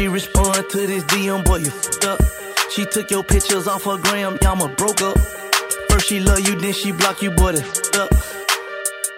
[0.00, 2.20] She respond to this DM, boy, you fucked up.
[2.70, 5.18] She took your pictures off her gram, y'all broke up.
[5.90, 8.10] First she love you, then she block you, boy, that up.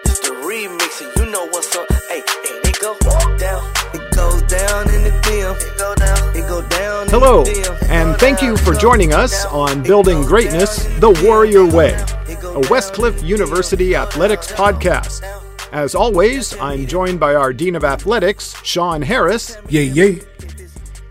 [0.03, 1.89] It's the remix, and you know what's up.
[2.09, 2.97] Hey, hey, it go
[3.37, 3.63] down.
[3.93, 5.55] It goes down in the DM.
[5.55, 6.35] It go down.
[6.35, 7.07] It go down.
[7.07, 7.89] Hello, the DM.
[7.89, 13.95] and thank you for joining us on Building Greatness the Warrior Way, a Westcliff University
[13.95, 15.23] athletics podcast.
[15.71, 20.19] As always, I'm joined by our Dean of Athletics, Sean Harris, Yeah, yeah.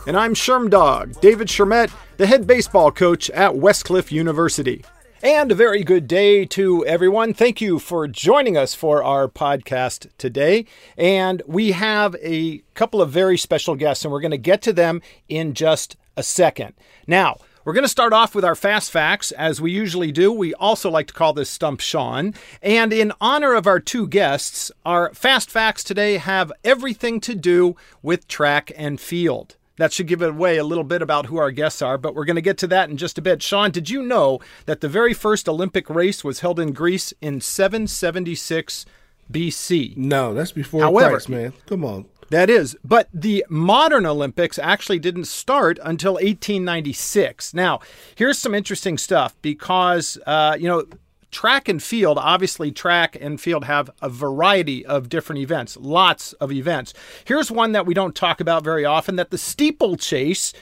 [0.07, 4.84] And I'm Sherm Dog, David Shermett, the head baseball coach at Westcliff University.
[5.23, 7.33] And a very good day to everyone.
[7.33, 10.66] Thank you for joining us for our podcast today.
[10.96, 14.73] And we have a couple of very special guests, and we're going to get to
[14.73, 16.74] them in just a second.
[17.07, 20.32] Now, we're going to start off with our fast facts, as we usually do.
[20.32, 22.34] We also like to call this Stump Sean.
[22.60, 27.77] And in honor of our two guests, our fast facts today have everything to do
[28.02, 29.55] with track and field.
[29.82, 32.24] That should give it away a little bit about who our guests are, but we're
[32.24, 33.43] going to get to that in just a bit.
[33.43, 37.40] Sean, did you know that the very first Olympic race was held in Greece in
[37.40, 38.87] 776
[39.32, 39.96] BC?
[39.96, 41.52] No, that's before However- Christ, man.
[41.66, 42.04] Come on.
[42.30, 47.52] That is, but the modern Olympics actually didn't start until 1896.
[47.52, 47.80] Now,
[48.14, 50.85] here's some interesting stuff because, uh, you know,
[51.33, 56.52] track and field, obviously, track and field have a variety of different events, lots of
[56.52, 56.95] events.
[57.25, 60.53] Here's one that we don't talk about very often that the steeplechase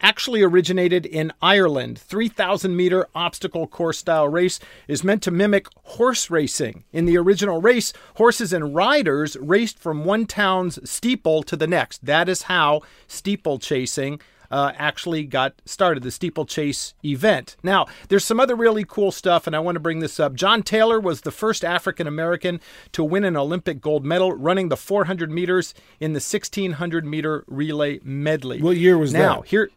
[0.00, 1.98] actually originated in Ireland.
[1.98, 6.84] 3,000 meter obstacle course style race is meant to mimic horse racing.
[6.92, 12.04] In the original race, horses and riders raced from one town's steeple to the next.
[12.04, 17.56] That is how steeplechasing uh, actually got started, the steeplechase event.
[17.62, 20.34] Now, there's some other really cool stuff, and I want to bring this up.
[20.34, 22.60] John Taylor was the first African American
[22.92, 28.00] to win an Olympic gold medal running the 400 meters in the 1600 meter relay
[28.02, 28.62] medley.
[28.62, 29.48] What year was now, that?
[29.48, 29.70] here,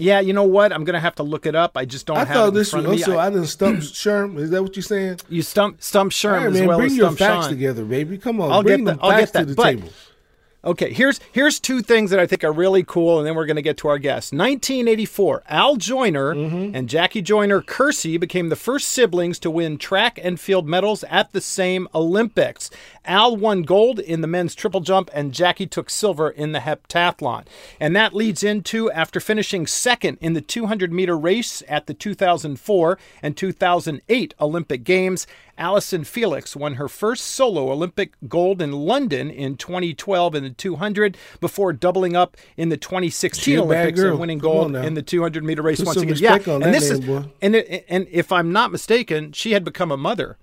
[0.00, 0.72] yeah, you know what?
[0.72, 1.76] I'm gonna have to look it up.
[1.76, 3.78] I just don't I have thought it in this was also I- I didn't stump
[3.80, 4.38] Sherm.
[4.38, 5.18] Is that what you're saying?
[5.28, 7.50] you stump stump Sherm right, as man, well bring as your stump facts Sean.
[7.54, 8.16] together, baby.
[8.16, 9.88] Come on, I'll bring get them that- I'll facts get to that, the but- table.
[10.64, 13.56] Okay, here's here's two things that I think are really cool, and then we're going
[13.56, 14.32] to get to our guests.
[14.32, 16.74] 1984, Al Joyner Mm-hmm.
[16.74, 21.32] and Jackie Joyner Kersee became the first siblings to win track and field medals at
[21.32, 22.70] the same Olympics.
[23.08, 27.46] Al won gold in the men's triple jump, and Jackie took silver in the heptathlon.
[27.80, 32.98] And that leads into after finishing second in the 200 meter race at the 2004
[33.22, 35.26] and 2008 Olympic Games.
[35.56, 41.16] Allyson Felix won her first solo Olympic gold in London in 2012 in the 200
[41.40, 44.10] before doubling up in the 2016 She a bad Olympics girl.
[44.12, 46.16] and winning Come gold in the 200 meter race Put once again.
[46.18, 47.24] yeah, on and this name, is boy.
[47.42, 50.36] and it, and if I'm not mistaken, she had become a mother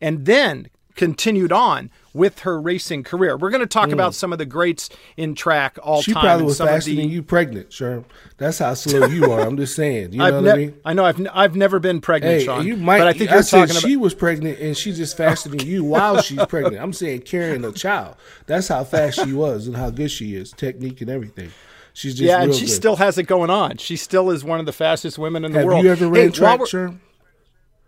[0.00, 3.36] and then continued on with her racing career.
[3.36, 6.04] We're going to talk about some of the greats in track all Mm.
[6.04, 6.22] She time.
[6.24, 8.04] probably was faster the- than you pregnant, sure.
[8.38, 9.40] That's how slow you are.
[9.42, 10.12] I'm just saying.
[10.12, 10.74] You know I've what ne- I mean?
[10.84, 12.66] I know I've, n- I've never been pregnant, Hey, Sean.
[12.66, 12.98] you might.
[12.98, 15.64] but I think I you're said talking she was pregnant and she's just faster than
[15.66, 16.82] you while she's pregnant.
[16.82, 18.16] I'm saying carrying a child.
[18.46, 21.50] That's how fast she was and how good she is, technique and everything.
[21.92, 22.72] She's just Yeah, and she good.
[22.72, 23.76] still has it going on.
[23.76, 25.84] She still is one of the fastest women in the Have world.
[25.84, 26.98] Have you ever Hey, ran while track, Sherm?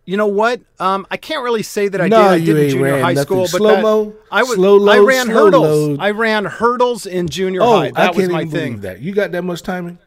[0.05, 0.61] You know what?
[0.81, 2.27] Um, I can't really say that I No, did.
[2.27, 3.23] I you did in junior high nothing.
[3.23, 5.63] school, but Slow-mo, that, I was slow I ran slow hurdles.
[5.63, 6.01] load.
[6.01, 7.91] I ran hurdles in junior Oh, high.
[7.93, 8.67] That I can't my even thing.
[8.73, 9.01] believe that.
[9.01, 9.99] You got that much timing?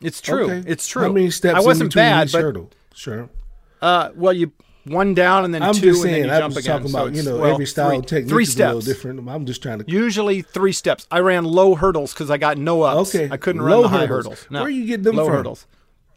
[0.00, 0.44] It's true.
[0.50, 0.64] Okay.
[0.66, 1.02] It's true.
[1.02, 2.70] How many steps I wasn't bad, each but hurdle?
[2.94, 3.28] Sure.
[3.82, 4.50] uh, well, you
[4.84, 6.22] one down and then I'm two, just and saying.
[6.22, 6.76] then you I'm jump just again.
[6.78, 8.80] talking So about you know well, every style three, and technique three is a little
[8.80, 8.96] steps.
[8.96, 9.28] different.
[9.28, 9.84] I'm just trying to.
[9.86, 11.06] Usually three steps.
[11.10, 13.14] I ran low hurdles because I got no ups.
[13.14, 14.40] Okay, I couldn't low run the high hurdles.
[14.40, 14.50] hurdles.
[14.50, 14.62] No.
[14.62, 15.34] Where you get them low from?
[15.36, 15.66] hurdles?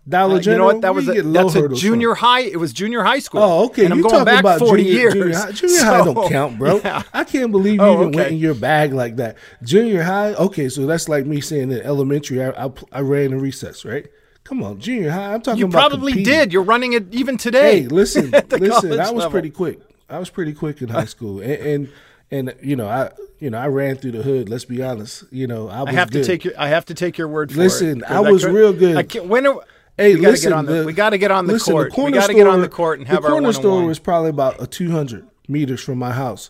[0.07, 0.81] Dollar Uh, you know what?
[0.81, 2.25] That was you a, that's a junior from?
[2.25, 2.41] high.
[2.41, 3.41] It was junior high school.
[3.41, 3.85] Oh, okay.
[3.85, 5.13] And I'm you going back about 40 junior, years.
[5.13, 6.77] Junior high, junior high don't count, bro.
[6.83, 7.03] yeah.
[7.13, 9.37] I can't believe you Oh, even went in your bag like that.
[9.63, 10.33] Junior high.
[10.35, 12.43] Okay, so that's like me saying in elementary.
[12.43, 14.05] I I, I ran in recess, right?
[14.43, 15.33] Come on, junior high.
[15.33, 15.89] I'm talking You about.
[15.89, 16.33] probably competing.
[16.33, 16.53] did.
[16.53, 17.81] You're running it even today.
[17.81, 18.91] Hey, listen, listen.
[18.93, 19.31] I was level.
[19.31, 19.79] pretty quick.
[20.07, 21.89] I was pretty quick in high school, and, and
[22.29, 24.49] and you know I you know I ran through the hood.
[24.49, 25.23] Let's be honest.
[25.31, 26.21] You know I was I have good.
[26.21, 26.53] to take your.
[26.59, 28.11] I have to take your word for Listen, it.
[28.11, 28.97] I was real good.
[28.97, 29.61] I can't, when are,
[29.97, 31.73] Hey, we gotta listen, get on the, the- we got to get on the listen,
[31.73, 31.93] court.
[31.93, 33.99] corner we got to get on the court and have the our corner store was
[33.99, 36.49] probably about a two hundred meters from my house,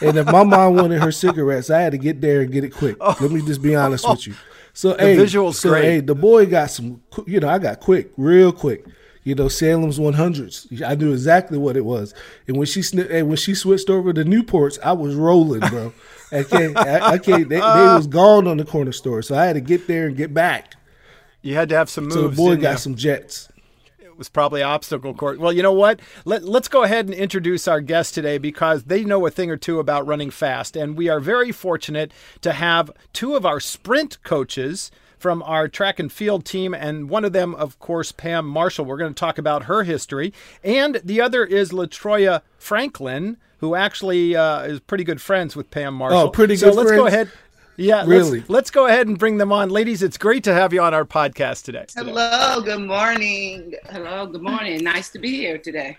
[0.00, 2.72] and if my mom wanted her cigarettes, I had to get there and get it
[2.72, 2.96] quick.
[3.00, 3.16] Oh.
[3.20, 4.34] Let me just be honest with you.
[4.72, 5.84] So hey, visual's so, great.
[5.84, 7.02] Hey, the boy got some.
[7.26, 8.86] You know, I got quick, real quick.
[9.24, 10.66] You know, Salem's one hundreds.
[10.86, 12.14] I knew exactly what it was.
[12.46, 15.92] And when she sni- and when she switched over to Newports, I was rolling, bro.
[16.30, 16.76] I can't.
[16.76, 17.48] I, I can't.
[17.48, 20.16] They, they was gone on the corner store, so I had to get there and
[20.16, 20.75] get back.
[21.46, 22.14] You had to have some moves.
[22.14, 22.78] So the boy got you?
[22.78, 23.48] some jets.
[24.00, 25.38] It was probably obstacle court.
[25.38, 26.00] Well, you know what?
[26.24, 29.56] Let, let's go ahead and introduce our guest today because they know a thing or
[29.56, 30.74] two about running fast.
[30.74, 35.98] And we are very fortunate to have two of our sprint coaches from our track
[35.98, 38.84] and field team, and one of them, of course, Pam Marshall.
[38.84, 40.32] We're going to talk about her history,
[40.62, 45.94] and the other is Latroya Franklin, who actually uh, is pretty good friends with Pam
[45.94, 46.18] Marshall.
[46.18, 46.74] Oh, pretty so good.
[46.74, 47.00] So let's friends?
[47.00, 47.30] go ahead.
[47.76, 48.38] Yeah, really.
[48.40, 50.02] Let's, let's, go ahead and bring them on, ladies.
[50.02, 51.86] It's great to have you on our podcast today.
[51.94, 52.60] Hello.
[52.62, 53.74] Good morning.
[53.90, 54.26] Hello.
[54.26, 54.82] Good morning.
[54.82, 55.98] Nice to be here today.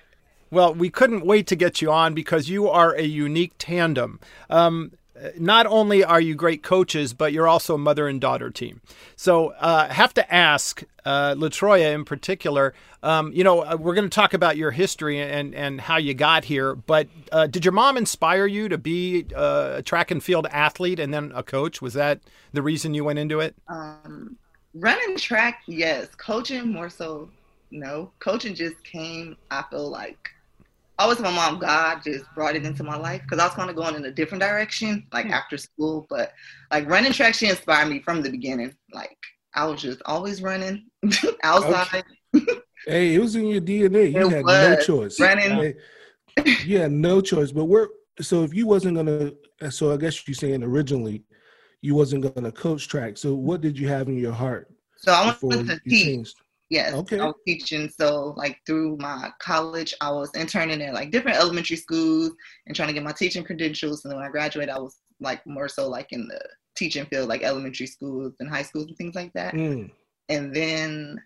[0.49, 4.19] Well, we couldn't wait to get you on because you are a unique tandem.
[4.49, 4.91] Um,
[5.37, 8.81] not only are you great coaches, but you're also a mother and daughter team.
[9.15, 12.73] So, uh, have to ask uh, Latroya in particular.
[13.03, 16.13] Um, you know, uh, we're going to talk about your history and and how you
[16.13, 16.75] got here.
[16.75, 20.99] But uh, did your mom inspire you to be uh, a track and field athlete
[20.99, 21.81] and then a coach?
[21.81, 22.19] Was that
[22.53, 23.55] the reason you went into it?
[23.67, 24.37] Um,
[24.73, 26.07] running track, yes.
[26.15, 27.29] Coaching more so,
[27.71, 28.11] no.
[28.19, 29.37] Coaching just came.
[29.51, 30.29] I feel like
[30.99, 33.75] always my mom god just brought it into my life because i was kind of
[33.75, 35.33] going in a different direction like mm-hmm.
[35.33, 36.33] after school but
[36.71, 38.73] like running track she inspired me from the beginning.
[38.93, 39.17] Like
[39.53, 40.85] i was just always running
[41.43, 42.03] outside.
[42.35, 42.45] Okay.
[42.85, 45.73] hey it was in your dna you it had no choice running.
[46.65, 47.87] you had no choice but we're
[48.21, 49.31] so if you wasn't gonna
[49.69, 51.23] so i guess you're saying originally
[51.81, 53.17] you wasn't gonna coach track.
[53.17, 56.05] So what did you have in your heart so i wanted to teach.
[56.05, 56.35] changed?
[56.69, 56.93] Yes.
[56.93, 57.19] Okay.
[57.19, 57.89] I was teaching.
[57.89, 62.31] So like through my college, I was interning at like different elementary schools
[62.65, 64.03] and trying to get my teaching credentials.
[64.03, 66.39] And then when I graduated, I was like more so like in the
[66.75, 69.53] teaching field, like elementary schools and high schools and things like that.
[69.53, 69.89] Mm.
[70.29, 71.21] And then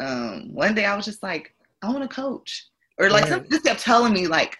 [0.00, 2.66] um, one day I was just like, I want to coach.
[2.98, 3.30] Or like right.
[3.30, 4.56] something just kept telling me like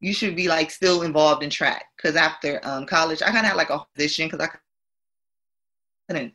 [0.00, 1.86] you should be like still involved in track.
[2.00, 4.50] Cause after um, college, I kind of had like a position because I
[6.08, 6.32] couldn't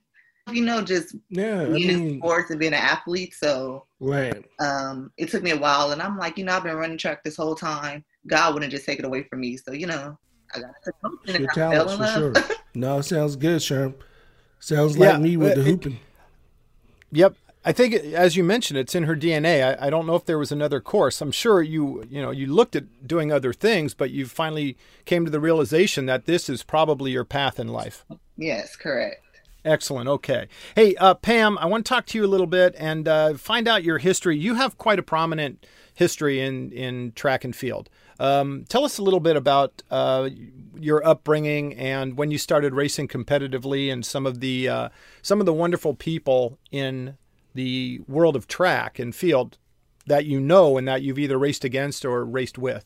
[0.53, 3.33] you know, just yeah, being I mean, in sports and being an athlete.
[3.33, 4.43] So right.
[4.59, 7.23] Um, it took me a while, and I'm like, you know, I've been running track
[7.23, 8.03] this whole time.
[8.27, 9.57] God wouldn't just take it away from me.
[9.57, 10.17] So you know,
[10.55, 12.37] I got to coaching and I fell in love.
[12.37, 12.55] Sure.
[12.75, 13.95] no, sounds good, Sherm.
[14.59, 15.99] Sounds like me with the hooping.
[17.11, 17.35] Yep.
[17.63, 19.79] I think, as you mentioned, it's in her DNA.
[19.79, 21.21] I, I, don't know if there was another course.
[21.21, 25.25] I'm sure you, you know, you looked at doing other things, but you finally came
[25.25, 28.03] to the realization that this is probably your path in life.
[28.35, 29.23] Yes, correct.
[29.63, 30.09] Excellent.
[30.09, 30.47] Okay.
[30.75, 33.67] Hey, uh, Pam, I want to talk to you a little bit and uh, find
[33.67, 34.37] out your history.
[34.37, 37.89] You have quite a prominent history in, in track and field.
[38.19, 40.29] Um, tell us a little bit about uh,
[40.79, 44.89] your upbringing and when you started racing competitively, and some of the uh,
[45.23, 47.17] some of the wonderful people in
[47.55, 49.57] the world of track and field
[50.05, 52.85] that you know and that you've either raced against or raced with.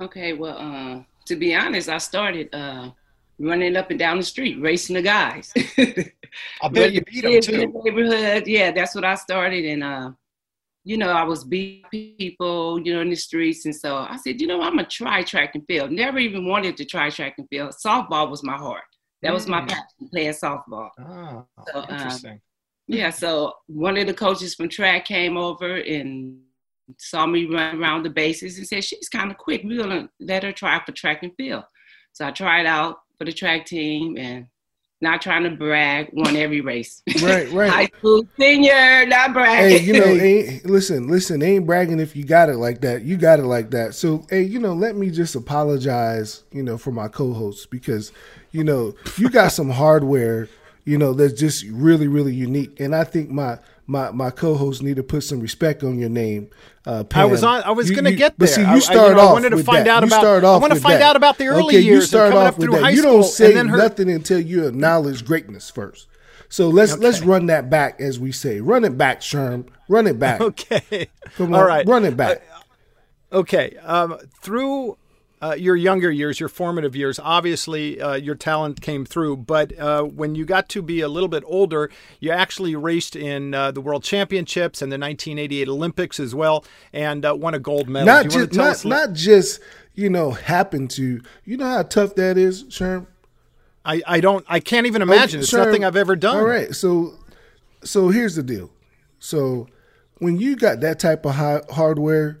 [0.00, 0.32] Okay.
[0.32, 2.90] Well, uh, to be honest, I started uh,
[3.38, 5.52] running up and down the street, racing the guys.
[6.62, 7.72] I bet you beat them too.
[7.72, 10.10] The neighborhood, yeah, that's what I started, and uh,
[10.84, 14.40] you know, I was beating people, you know, in the streets, and so I said,
[14.40, 15.90] you know, I'm gonna try track and field.
[15.90, 17.74] Never even wanted to try track and field.
[17.84, 18.84] Softball was my heart.
[19.22, 19.68] That was my mm.
[19.68, 20.90] passion, playing softball.
[21.00, 22.32] Oh, so, interesting.
[22.32, 22.40] Um,
[22.88, 26.38] yeah, so one of the coaches from track came over and
[26.98, 29.62] saw me run around the bases and said, she's kind of quick.
[29.64, 31.64] We're gonna let her try for track and field.
[32.12, 34.46] So I tried out for the track team and
[35.00, 37.02] not trying to brag, won every race.
[37.22, 37.70] Right, right.
[37.70, 39.78] High school senior, not bragging.
[39.78, 43.02] Hey, you know, ain't, listen, listen, ain't bragging if you got it like that.
[43.02, 43.94] You got it like that.
[43.94, 48.12] So, hey, you know, let me just apologize, you know, for my co-hosts because,
[48.52, 50.48] you know, you got some hardware,
[50.84, 52.78] you know, that's just really, really unique.
[52.78, 56.50] And I think my my my co-hosts need to put some respect on your name.
[56.84, 57.62] Uh, I was on.
[57.62, 58.46] I was going to get there.
[58.46, 59.30] But see, you start I, you know, off.
[59.30, 60.04] I wanted to find that.
[60.04, 60.44] out about.
[60.44, 61.02] I want to find that.
[61.02, 61.86] out about the early okay, years.
[61.86, 62.94] You start off with that.
[62.94, 63.64] you don't say her...
[63.64, 66.06] nothing until you acknowledge greatness first.
[66.48, 67.02] So let's okay.
[67.02, 68.60] let's run that back, as we say.
[68.60, 69.66] Run it back, Sherm.
[69.88, 70.40] Run it back.
[70.46, 71.08] Okay.
[71.36, 71.60] Come on.
[71.60, 71.86] All right.
[71.86, 72.42] Run it back.
[73.32, 73.76] Uh, okay.
[73.82, 74.96] Um, through
[75.42, 79.36] uh, your younger years, your formative years, obviously uh, your talent came through.
[79.38, 81.90] But uh, when you got to be a little bit older,
[82.20, 87.24] you actually raced in uh, the World Championships and the 1988 Olympics as well, and
[87.24, 88.06] uh, won a gold medal.
[88.06, 89.60] Not just not, not just
[89.94, 91.20] you know happened to.
[91.44, 93.06] You know how tough that is, Sherm.
[93.84, 95.38] I, I don't I can't even imagine.
[95.38, 96.38] Okay, it's Sherm, nothing I've ever done.
[96.38, 97.14] All right, so
[97.84, 98.70] so here's the deal.
[99.18, 99.68] So
[100.18, 102.40] when you got that type of high, hardware,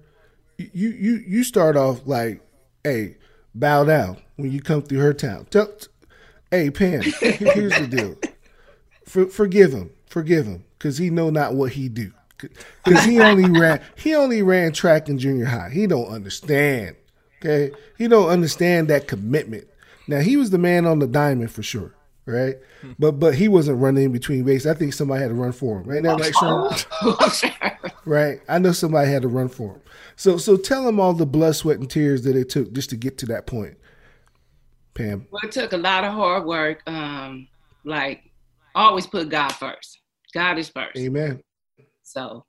[0.58, 2.40] you you you start off like
[2.86, 3.16] hey,
[3.52, 5.46] bow down when you come through her town.
[5.50, 5.68] Tell,
[6.52, 8.16] hey, Pam, here's the deal.
[9.04, 12.12] For, forgive him, forgive him, because he know not what he do.
[12.38, 15.70] Because he only ran, he only ran track in junior high.
[15.70, 16.94] He don't understand.
[17.40, 19.66] Okay, he don't understand that commitment.
[20.06, 21.92] Now he was the man on the diamond for sure,
[22.26, 22.56] right?
[22.98, 24.66] But but he wasn't running in between races.
[24.66, 25.84] I think somebody had to run for him.
[25.84, 26.34] Right now, right,
[27.40, 27.90] Sean?
[28.04, 28.40] right.
[28.48, 29.80] I know somebody had to run for him.
[30.16, 32.96] So so tell them all the blood, sweat, and tears that it took just to
[32.96, 33.76] get to that point.
[34.94, 35.26] Pam.
[35.30, 36.82] Well, it took a lot of hard work.
[36.86, 37.48] Um,
[37.84, 38.22] like
[38.74, 40.00] always put God first.
[40.34, 40.98] God is first.
[40.98, 41.42] Amen.
[42.02, 42.44] So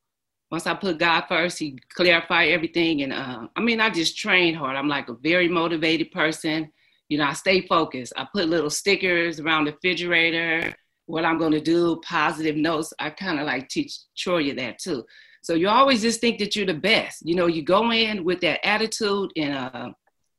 [0.50, 4.54] once I put God first, He clarified everything, and uh, I mean, I just train
[4.56, 4.76] hard.
[4.76, 6.72] I'm like a very motivated person.
[7.10, 8.14] You know, I stay focused.
[8.18, 10.74] I put little stickers around the refrigerator.
[11.06, 12.94] What I'm going to do, positive notes.
[13.00, 15.06] I kind of like teach Troy that too.
[15.42, 17.26] So you always just think that you're the best.
[17.26, 19.92] You know, you go in with that attitude and, uh,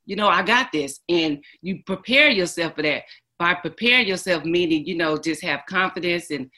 [0.05, 1.01] you know, I got this.
[1.09, 3.05] And you prepare yourself for that.
[3.39, 6.51] By preparing yourself, meaning, you know, just have confidence and,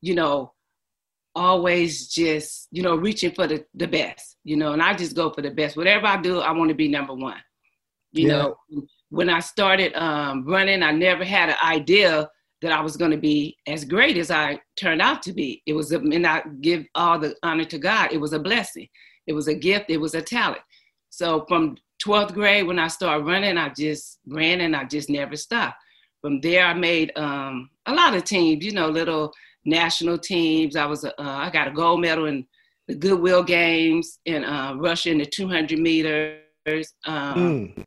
[0.00, 0.52] you know,
[1.34, 5.30] always just, you know, reaching for the, the best, you know, and I just go
[5.30, 5.76] for the best.
[5.76, 7.42] Whatever I do, I want to be number one.
[8.12, 8.36] You yeah.
[8.36, 8.56] know,
[9.10, 12.28] when I started um, running, I never had an idea
[12.60, 15.62] that I was going to be as great as I turned out to be.
[15.66, 18.12] It was, a, and I give all the honor to God.
[18.12, 18.88] It was a blessing.
[19.26, 19.90] It was a gift.
[19.90, 20.62] It was a talent.
[21.10, 25.36] So from 12th grade, when I started running, I just ran and I just never
[25.36, 25.76] stopped.
[26.20, 29.32] From there, I made um, a lot of teams, you know, little
[29.64, 30.74] national teams.
[30.74, 32.44] I was, uh, I got a gold medal in
[32.88, 36.42] the Goodwill Games in uh, Russia in the 200 meters.
[37.06, 37.84] Um, mm.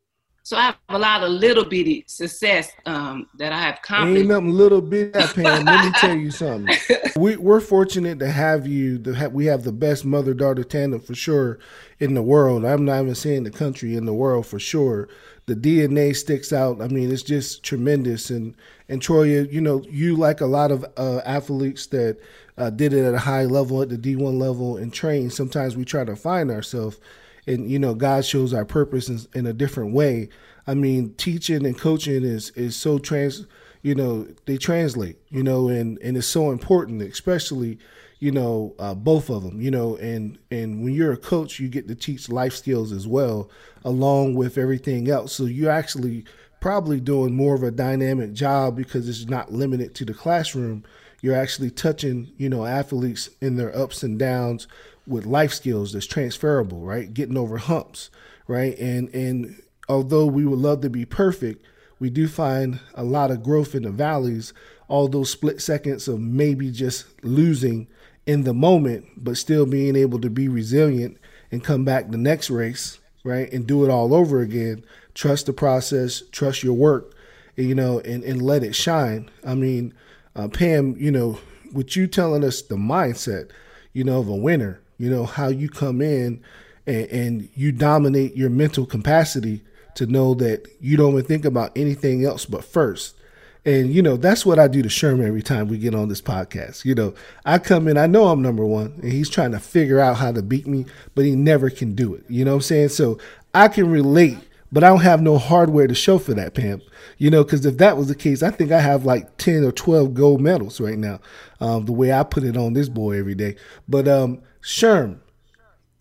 [0.51, 4.19] So I have a lot of little bitty success um, that I have confidence.
[4.19, 5.63] Ain't nothing little bitty, Pam.
[5.63, 6.75] Let me tell you something.
[7.15, 8.99] We, we're fortunate to have you.
[8.99, 11.57] To have, we have the best mother daughter tandem for sure
[12.01, 12.65] in the world.
[12.65, 15.07] I'm not even saying the country in the world for sure.
[15.45, 16.81] The DNA sticks out.
[16.81, 18.29] I mean, it's just tremendous.
[18.29, 18.53] And
[18.89, 22.17] and Troy, you know, you like a lot of uh, athletes that
[22.57, 25.31] uh, did it at a high level, at the D1 level, and trained.
[25.31, 26.99] Sometimes we try to find ourselves
[27.47, 30.29] and you know God shows our purpose in, in, a different way.
[30.67, 33.45] I mean, teaching and coaching is is so trans,
[33.81, 37.79] you know, they translate, you know, and and it's so important, especially,
[38.19, 41.67] you know, uh, both of them, you know, and and when you're a coach, you
[41.67, 43.49] get to teach life skills as well,
[43.83, 45.33] along with everything else.
[45.33, 46.25] So you're actually
[46.59, 50.83] probably doing more of a dynamic job because it's not limited to the classroom.
[51.21, 54.67] You're actually touching, you know, athletes in their ups and downs
[55.07, 57.13] with life skills that's transferable, right?
[57.13, 58.09] Getting over humps,
[58.47, 58.77] right?
[58.77, 61.65] And and although we would love to be perfect,
[61.99, 64.53] we do find a lot of growth in the valleys,
[64.87, 67.87] all those split seconds of maybe just losing
[68.25, 71.17] in the moment, but still being able to be resilient
[71.51, 73.51] and come back the next race, right?
[73.51, 74.83] And do it all over again.
[75.13, 77.13] Trust the process, trust your work,
[77.55, 79.29] you know, and, and let it shine.
[79.45, 79.93] I mean,
[80.35, 81.39] uh, Pam, you know,
[81.73, 83.49] with you telling us the mindset,
[83.93, 86.41] you know, of a winner, you know, how you come in
[86.85, 89.63] and, and you dominate your mental capacity
[89.95, 93.15] to know that you don't even think about anything else but first.
[93.63, 96.21] And you know, that's what I do to Sherman every time we get on this
[96.21, 96.83] podcast.
[96.83, 97.13] You know,
[97.45, 100.31] I come in, I know I'm number one, and he's trying to figure out how
[100.31, 102.23] to beat me, but he never can do it.
[102.27, 102.89] You know what I'm saying?
[102.89, 103.19] So
[103.53, 104.39] I can relate,
[104.71, 106.81] but I don't have no hardware to show for that, Pam.
[107.19, 109.71] You know, because if that was the case, I think I have like 10 or
[109.71, 111.19] 12 gold medals right now,
[111.59, 113.57] um, the way I put it on this boy every day.
[113.87, 115.19] But um, Sherm,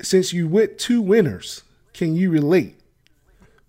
[0.00, 1.62] since you went two winners,
[1.94, 2.76] can you relate?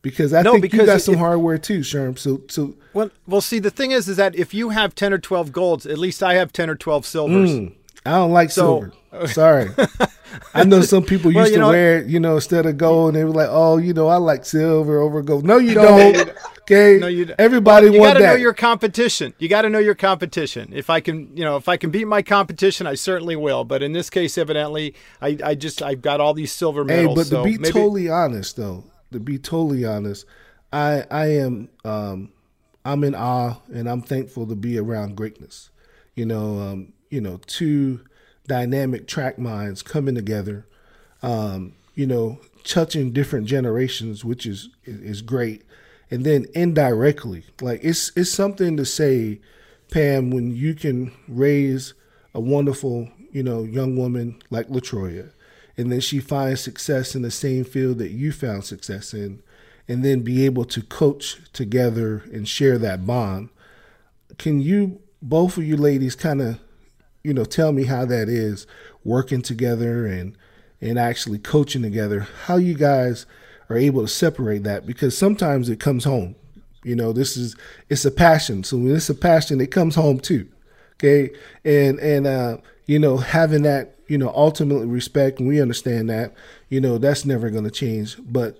[0.01, 2.17] Because I no, think because you got some hardware too, Sherm.
[2.17, 3.41] So, so well, well.
[3.41, 6.23] See, the thing is, is that if you have ten or twelve golds, at least
[6.23, 7.51] I have ten or twelve silvers.
[7.51, 7.73] Mm,
[8.05, 9.27] I don't like so, silver.
[9.27, 9.69] Sorry.
[10.53, 13.09] I know some people used well, to know, wear it, you know, instead of gold,
[13.09, 16.31] and they were like, "Oh, you know, I like silver over gold." No, you don't.
[16.61, 16.99] Okay.
[16.99, 17.33] No, you.
[17.37, 18.19] Everybody well, you want that.
[18.19, 19.33] You got to know your competition.
[19.39, 20.71] You got to know your competition.
[20.73, 23.65] If I can, you know, if I can beat my competition, I certainly will.
[23.65, 27.09] But in this case, evidently, I, I just I've got all these silver medals.
[27.09, 27.73] Hey, but so to be maybe...
[27.73, 30.25] totally honest, though, to be totally honest,
[30.71, 32.31] I I am um
[32.85, 35.69] I'm in awe and I'm thankful to be around greatness.
[36.15, 38.01] You know, um, you know, two
[38.47, 40.65] dynamic track minds coming together.
[41.21, 45.61] Um, you know, touching different generations, which is is great
[46.11, 49.39] and then indirectly, like it's it's something to say,
[49.89, 51.93] Pam, when you can raise
[52.35, 55.31] a wonderful, you know, young woman like Latroya,
[55.77, 59.41] and then she finds success in the same field that you found success in,
[59.87, 63.47] and then be able to coach together and share that bond.
[64.37, 66.59] Can you both of you ladies kind of,
[67.23, 68.67] you know, tell me how that is
[69.03, 70.37] working together and
[70.79, 72.27] and actually coaching together?
[72.45, 73.25] How you guys
[73.69, 76.35] are able to separate that because sometimes it comes home.
[76.83, 77.55] You know, this is
[77.89, 78.63] it's a passion.
[78.63, 80.47] So when it's a passion, it comes home too.
[80.95, 81.31] Okay,
[81.63, 86.33] and and uh, you know having that you know ultimately respect, and we understand that
[86.69, 88.17] you know that's never going to change.
[88.19, 88.59] But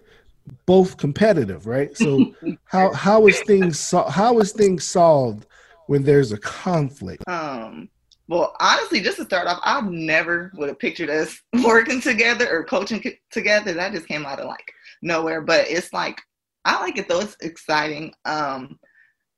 [0.66, 1.96] both competitive, right?
[1.98, 2.34] So
[2.66, 5.46] how how is things so, how is things solved
[5.88, 7.24] when there's a conflict?
[7.28, 7.90] Um.
[8.32, 12.64] Well, honestly, just to start off, I never would have pictured us working together or
[12.64, 13.74] coaching together.
[13.74, 14.72] That just came out of like
[15.02, 15.42] nowhere.
[15.42, 16.22] But it's like
[16.64, 17.20] I like it though.
[17.20, 18.14] It's exciting.
[18.24, 18.80] Um,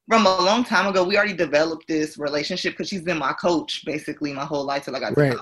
[0.08, 3.84] from a long time ago, we already developed this relationship because she's been my coach
[3.84, 5.38] basically my whole life till I got Right.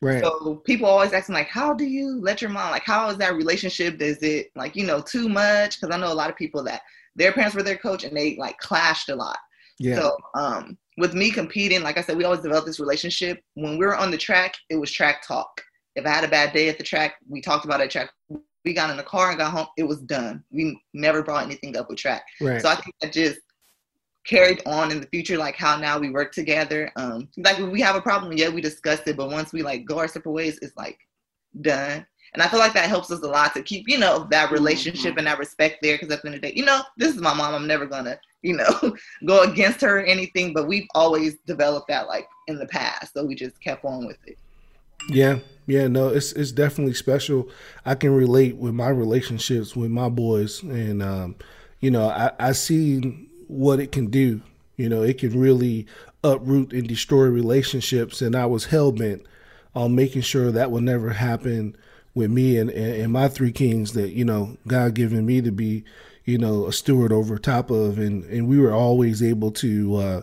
[0.00, 0.22] Right.
[0.22, 3.16] So people always ask me like, how do you let your mom like how is
[3.16, 4.00] that relationship?
[4.00, 5.80] Is it like you know too much?
[5.80, 6.82] Because I know a lot of people that
[7.16, 9.38] their parents were their coach and they like clashed a lot.
[9.80, 9.96] yeah.
[9.96, 13.42] So um, with me competing, like I said, we always developed this relationship.
[13.54, 15.62] When we were on the track, it was track talk.
[15.96, 18.10] If I had a bad day at the track, we talked about it track.
[18.64, 19.66] We got in the car and got home.
[19.76, 20.44] It was done.
[20.50, 22.24] We never brought anything up with track.
[22.40, 22.60] right.
[22.60, 23.40] So I think that just
[24.24, 26.92] carried on in the future, like how now we work together.
[26.96, 29.98] Um, like we have a problem, yeah, we discuss it, but once we like go
[29.98, 30.98] our separate ways, it's like
[31.60, 32.06] done.
[32.34, 35.18] And I feel like that helps us a lot to keep, you know, that relationship
[35.18, 35.96] and that respect there.
[35.96, 37.54] Because at the end of the day, you know, this is my mom.
[37.54, 38.96] I'm never gonna, you know,
[39.26, 40.52] go against her or anything.
[40.52, 44.18] But we've always developed that like in the past, so we just kept on with
[44.26, 44.38] it.
[45.08, 47.48] Yeah, yeah, no, it's it's definitely special.
[47.84, 51.36] I can relate with my relationships with my boys, and um,
[51.80, 54.42] you know, I I see what it can do.
[54.76, 55.86] You know, it can really
[56.24, 59.22] uproot and destroy relationships, and I was hell bent
[59.74, 61.76] on making sure that would never happen
[62.14, 65.50] with me and, and, and my three kings that you know God given me to
[65.50, 65.84] be,
[66.24, 70.22] you know, a steward over top of, and and we were always able to uh,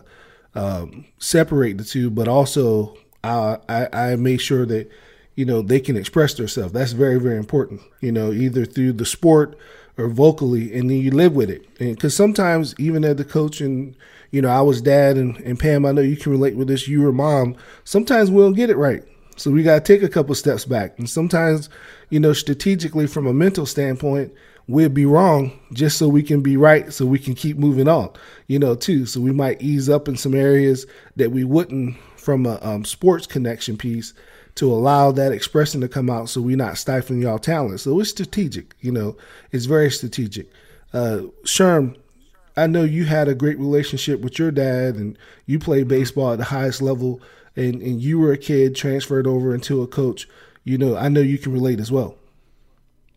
[0.54, 4.90] um, separate the two, but also I, I I made sure that
[5.34, 6.72] you know they can express themselves.
[6.72, 7.80] That's very very important.
[8.00, 9.58] You know, either through the sport
[9.98, 11.66] or vocally, and then you live with it.
[11.78, 13.94] And because sometimes even as the coach and
[14.30, 16.88] you know I was dad and, and Pam, I know you can relate with this.
[16.88, 17.56] You were mom.
[17.84, 19.04] Sometimes we don't get it right.
[19.36, 20.98] So we got to take a couple steps back.
[20.98, 21.70] And sometimes,
[22.10, 24.34] you know, strategically from a mental standpoint,
[24.70, 28.10] we'll be wrong just so we can be right so we can keep moving on,
[28.46, 29.04] you know, too.
[29.06, 30.86] So we might ease up in some areas
[31.16, 34.14] that we wouldn't from a um, sports connection piece
[34.56, 37.80] to allow that expression to come out so we're not stifling y'all talent.
[37.80, 39.16] So it's strategic, you know,
[39.52, 40.50] it's very strategic.
[40.92, 41.96] Uh, Sherm,
[42.56, 46.38] I know you had a great relationship with your dad and you played baseball at
[46.38, 47.20] the highest level
[47.56, 50.28] and, and you were a kid transferred over into a coach.
[50.64, 52.16] You know, I know you can relate as well.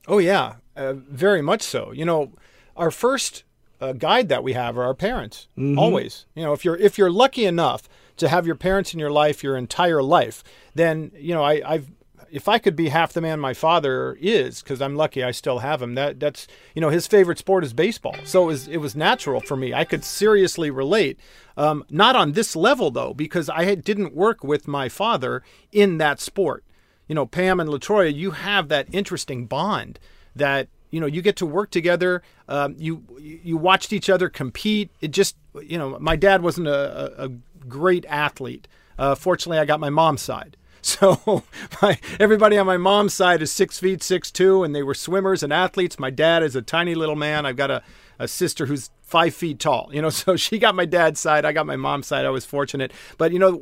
[0.07, 1.91] Oh yeah, uh, very much so.
[1.91, 2.31] You know,
[2.75, 3.43] our first
[3.79, 5.47] uh, guide that we have are our parents.
[5.77, 6.25] Always.
[6.35, 9.43] You know, if you're if you're lucky enough to have your parents in your life
[9.43, 10.43] your entire life,
[10.75, 11.91] then you know I, I've
[12.31, 15.59] if I could be half the man my father is, because I'm lucky I still
[15.59, 15.93] have him.
[15.95, 19.41] That that's you know his favorite sport is baseball, so it was it was natural
[19.41, 19.73] for me.
[19.73, 21.19] I could seriously relate.
[21.55, 25.99] Um, not on this level though, because I had, didn't work with my father in
[25.99, 26.63] that sport.
[27.07, 29.99] You know, Pam and Latoya, you have that interesting bond
[30.35, 32.21] that you know you get to work together.
[32.47, 34.91] Um, you you watched each other compete.
[35.01, 37.29] It just you know my dad wasn't a, a,
[37.67, 38.67] great athlete.
[38.99, 40.57] Uh, fortunately, I got my mom's side.
[40.85, 41.43] So
[41.81, 45.41] my, everybody on my mom's side is six feet six two, and they were swimmers
[45.41, 45.97] and athletes.
[45.97, 47.45] My dad is a tiny little man.
[47.45, 47.83] I've got a,
[48.19, 49.89] a sister who's five feet tall.
[49.93, 51.45] You know, so she got my dad's side.
[51.45, 52.25] I got my mom's side.
[52.25, 52.91] I was fortunate.
[53.17, 53.53] But you know,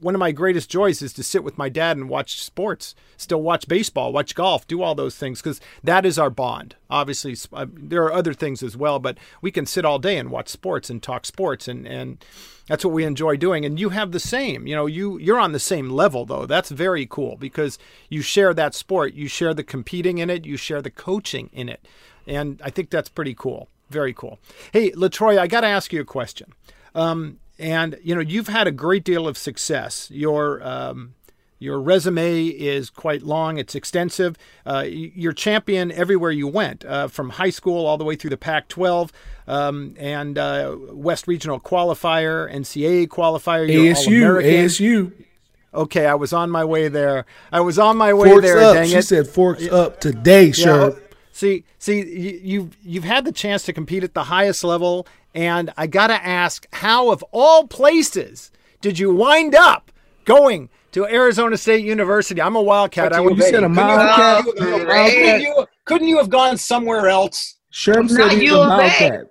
[0.00, 2.94] one of my greatest joys is to sit with my dad and watch sports.
[3.16, 6.76] Still watch baseball, watch golf, do all those things because that is our bond.
[6.88, 10.30] Obviously, uh, there are other things as well, but we can sit all day and
[10.30, 12.24] watch sports and talk sports and and
[12.68, 15.50] that's what we enjoy doing and you have the same you know you you're on
[15.50, 19.64] the same level though that's very cool because you share that sport you share the
[19.64, 21.84] competing in it you share the coaching in it
[22.28, 24.38] and i think that's pretty cool very cool
[24.72, 26.52] hey latroy i got to ask you a question
[26.94, 31.14] um, and you know you've had a great deal of success your um,
[31.62, 33.58] your resume is quite long.
[33.58, 34.34] It's extensive.
[34.64, 38.38] Uh, you're champion everywhere you went, uh, from high school all the way through the
[38.38, 39.10] Pac-12
[39.46, 43.70] um, and uh, West Regional qualifier, NCAA qualifier.
[43.70, 45.12] You're ASU, ASU.
[45.74, 47.26] Okay, I was on my way there.
[47.52, 48.58] I was on my way Forks there.
[48.60, 48.74] up.
[48.76, 49.02] Dang She it.
[49.02, 50.80] said forks up today, Yeah, sure.
[50.92, 50.98] oh,
[51.40, 55.72] See, see, you, you've you've had the chance to compete at the highest level, and
[55.74, 58.50] I gotta ask, how of all places
[58.82, 59.90] did you wind up
[60.26, 62.42] going to Arizona State University?
[62.42, 63.14] I'm a Wildcat.
[63.14, 64.44] I You said a Wildcat?
[64.46, 67.56] Oh, couldn't, you, couldn't you have gone somewhere else?
[67.72, 68.76] Sherm said Not he's a U of A.
[68.76, 69.26] Wildcat.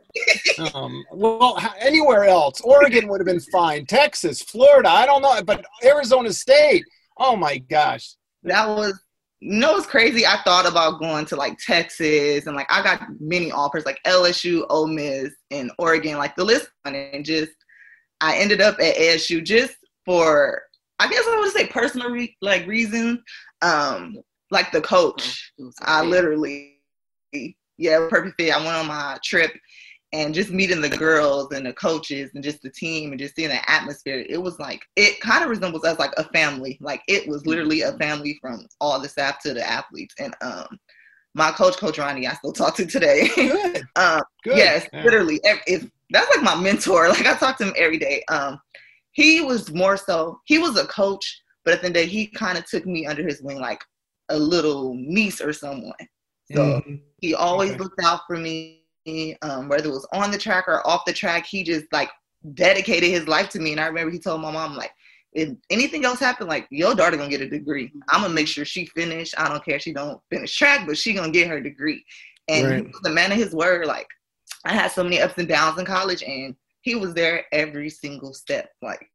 [0.73, 2.59] Um, well, anywhere else.
[2.61, 3.85] Oregon would have been fine.
[3.85, 6.83] Texas, Florida, I don't know, but Arizona State.
[7.19, 8.15] Oh my gosh.
[8.41, 8.99] that was
[9.41, 10.25] you know what's crazy?
[10.25, 14.65] I thought about going to like Texas and like I got many offers like LSU,
[14.69, 17.51] Ole Miss, and Oregon, like the list and just
[18.21, 19.75] I ended up at ASU just
[20.05, 20.61] for
[20.99, 23.19] I guess I would say personal re- like reasons.
[23.61, 24.17] Um,
[24.51, 26.79] like the coach, I literally,
[27.77, 28.53] yeah, perfect fit.
[28.53, 29.51] I went on my trip
[30.11, 33.49] and just meeting the girls and the coaches and just the team and just seeing
[33.49, 34.25] the atmosphere.
[34.27, 36.77] It was like, it kind of resembles us like a family.
[36.81, 40.15] Like it was literally a family from all the staff to the athletes.
[40.19, 40.79] And um,
[41.35, 43.29] my coach, Coach Ronnie, I still talk to today.
[43.35, 43.83] Good.
[43.95, 44.57] um, Good.
[44.57, 45.03] yes, Yeah.
[45.03, 45.39] literally.
[45.43, 47.07] If, if that's like my mentor.
[47.09, 48.23] Like I talk to him every day.
[48.29, 48.59] Um,
[49.11, 52.11] he was more so he was a coach, but at the end of the day,
[52.11, 53.83] he kind of took me under his wing like
[54.29, 55.93] a little niece or someone.
[56.51, 56.95] So Mm-hmm.
[57.19, 57.79] he always Okay.
[57.79, 58.78] looked out for me,
[59.41, 61.45] um, whether it was on the track or off the track.
[61.45, 62.09] He just like
[62.53, 63.71] dedicated his life to me.
[63.71, 64.91] And I remember he told my mom like,
[65.33, 67.91] if anything else happened, like your daughter gonna get a degree.
[68.09, 69.33] I'm gonna make sure she finish.
[69.37, 72.03] I don't care if she don't finish track, but she gonna get her degree.
[72.47, 72.85] And Right.
[72.85, 73.85] he was the man of his word.
[73.85, 74.07] Like
[74.65, 78.33] I had so many ups and downs in college, and he was there every single
[78.33, 78.71] step.
[78.81, 79.05] Like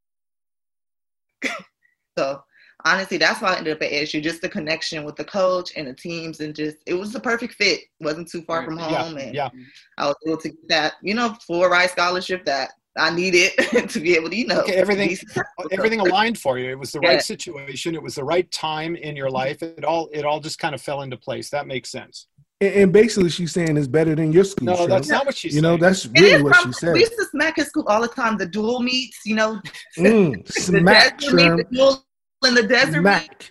[2.19, 2.43] so.
[2.87, 4.23] Honestly, that's why I ended up at ASU.
[4.23, 7.55] Just the connection with the coach and the teams, and just it was the perfect
[7.55, 7.81] fit.
[8.01, 9.49] wasn't too far from Yeah, home, and yeah.
[9.97, 13.53] I was able to get that, you know, full ride scholarship that I needed
[13.89, 15.17] to be able to, you know, Okay, everything-
[15.73, 16.71] Everything aligned for you.
[16.71, 17.09] It was the Yeah.
[17.11, 17.95] right situation.
[17.95, 19.63] It was the right time in your life.
[19.63, 21.49] It all it all just kind of fell into place.
[21.51, 22.27] That makes sense.
[22.61, 24.67] And, and basically, she's saying it's better than your school.
[24.67, 24.89] No, Cheryl.
[24.89, 26.93] that's not what she's You know, that's really what from- she said.
[26.93, 28.37] We used to smack his school all the time.
[28.37, 29.59] The dual meets, you know,
[29.99, 32.05] Mm, the smack, meet, the dual
[32.47, 33.11] in the desert meet.
[33.11, 33.51] Smack.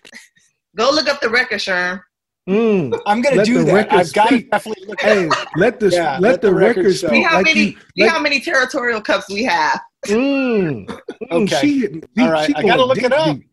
[0.75, 2.01] Go look up the record, Sherm.
[2.49, 2.99] Mm.
[3.05, 3.73] I'm gonna Let do the that.
[3.73, 6.53] record I've got to definitely look at Hey, let the Yeah, let, let the, the
[6.55, 7.09] record record show.
[7.09, 9.79] See how like many, you, see like- how many territorial cups we have.
[10.07, 10.85] Mm.
[10.85, 10.99] Mm,
[11.31, 11.61] Okay.
[11.61, 12.03] She getting.
[12.19, 13.35] All right, She I gotta look it deep, up.
[13.37, 13.49] deep.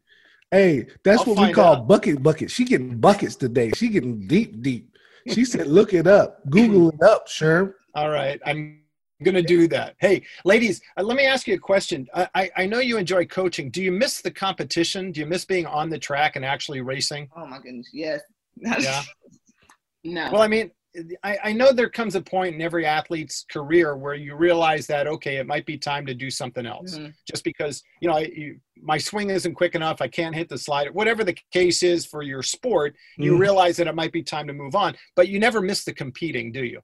[0.51, 1.87] Hey, that's I'll what we call out.
[1.87, 2.51] bucket bucket.
[2.51, 3.71] She getting buckets today.
[3.77, 4.89] She getting deep, deep.
[5.29, 6.39] She said, "Look it up.
[6.51, 8.80] Google it up, Sherm." All right, I'm
[9.23, 9.97] gonna do that.
[9.99, 12.07] Hey, ladies, uh, let me ask you a question.
[12.15, 13.71] I, I I know you enjoy coaching.
[13.71, 15.13] Do you miss the competition?
[15.13, 17.29] Do you miss being on the track and actually racing?
[17.37, 18.21] Oh my goodness, yes.
[18.81, 19.03] Yeah.
[20.03, 20.31] No.
[20.33, 20.71] Well, I mean,
[21.23, 25.07] I, I know there comes a point in every athlete's career where you realize that
[25.07, 26.99] okay, it might be time to do something else.
[26.99, 27.13] Mhm.
[27.31, 30.59] Just because you know I, you, my swing isn't quick enough, I can't hit the
[30.59, 30.91] slider.
[30.93, 33.39] Whatever the case is for your sport, you Mhm.
[33.41, 34.97] realize that it might be time to move on.
[35.15, 36.81] But you never miss the competing, do you?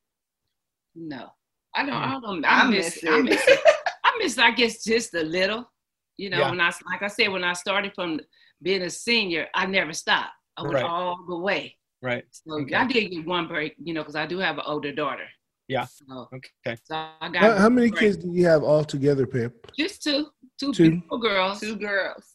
[0.95, 1.31] no.
[1.77, 1.95] I don't.
[1.95, 2.45] I don't.
[2.45, 3.13] I I miss miss.
[3.13, 3.43] I miss.
[3.47, 3.61] it.
[4.05, 4.39] I miss.
[4.39, 5.71] I guess just a little.
[6.17, 6.51] You know, Yeah.
[6.51, 8.19] when I like I said when I started from
[8.63, 10.31] being a senior, I never stopped.
[10.57, 10.85] I went Right.
[10.85, 11.77] all the way.
[12.03, 12.25] Right.
[12.31, 12.75] So Okay.
[12.75, 13.75] I did get one break.
[13.79, 15.27] You know, because I do have an older daughter.
[15.69, 15.85] Yeah.
[15.87, 16.77] So, Okay.
[16.85, 18.01] so I got How, how many break.
[18.01, 19.53] kids do you have all together, Pam?
[19.79, 20.29] Just two.
[20.59, 20.91] Two, Two.
[20.91, 22.33] beautiful girls Two girls.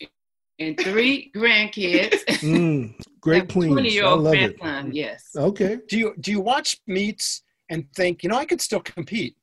[0.60, 2.24] and three grandkids.
[2.44, 3.74] Mm, great queens.
[3.74, 4.58] Twenty-year-old love it.
[4.94, 5.30] Yes.
[5.36, 5.80] Okay.
[5.90, 9.36] Do you do you watch meets and think you know I could still compete?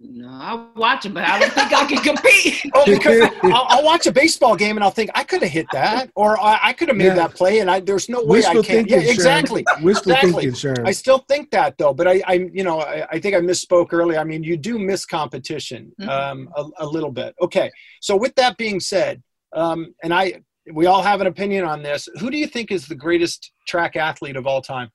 [0.00, 2.60] No, I'll watch them, but I don't think I can compete.
[2.74, 5.66] Oh, because I'll, I'll watch a baseball game and I'll think I could have hit
[5.72, 7.14] that, or I, I could have made Yeah.
[7.14, 8.62] that play, and I there's no way I can.
[8.64, 9.00] thinking.
[9.00, 9.64] Yeah, exactly.
[9.68, 9.88] Sharon.
[9.88, 10.30] Exactly.
[10.32, 10.86] thinking, Sharon.
[10.86, 13.92] I still think that though, but I, I you know, I, I think I misspoke
[13.92, 14.18] earlier.
[14.18, 16.08] I mean, you do miss competition Mhm.
[16.08, 17.34] um, a, a little bit.
[17.40, 17.70] Okay,
[18.00, 19.22] so with that being said,
[19.54, 20.42] um, and I,
[20.72, 22.08] we all have an opinion on this.
[22.18, 24.90] Who do you think is the greatest track athlete of all time?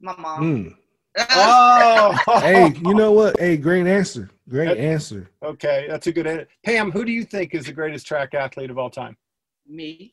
[0.00, 0.42] My mom.
[0.42, 0.74] Mm.
[1.18, 3.38] Oh, Hey, you know what?
[3.38, 4.28] Hey, great answer.
[4.48, 5.28] Great That- answer.
[5.42, 6.26] okay, that's a good.
[6.26, 6.48] answer.
[6.64, 9.16] Pam, who do you think is the greatest track athlete of all time?
[9.66, 10.12] Me.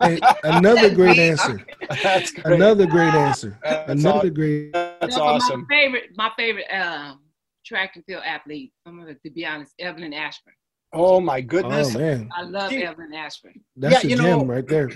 [0.00, 1.30] Hey, another great Me.
[1.30, 1.60] answer.
[2.02, 2.54] that's great.
[2.54, 3.58] Another great answer.
[3.62, 4.72] That's Another aw- great.
[4.72, 5.66] That's No, but awesome.
[5.68, 7.20] My favorite, my favorite um,
[7.64, 8.72] track and field athlete.
[8.86, 10.52] I'm gonna, to be honest, Evelyn Ashford.
[10.92, 11.94] Oh my goodness.
[11.96, 13.54] Oh man, I love See- Evelyn Ashford.
[13.76, 14.90] that's Yeah, a you gem know- right there.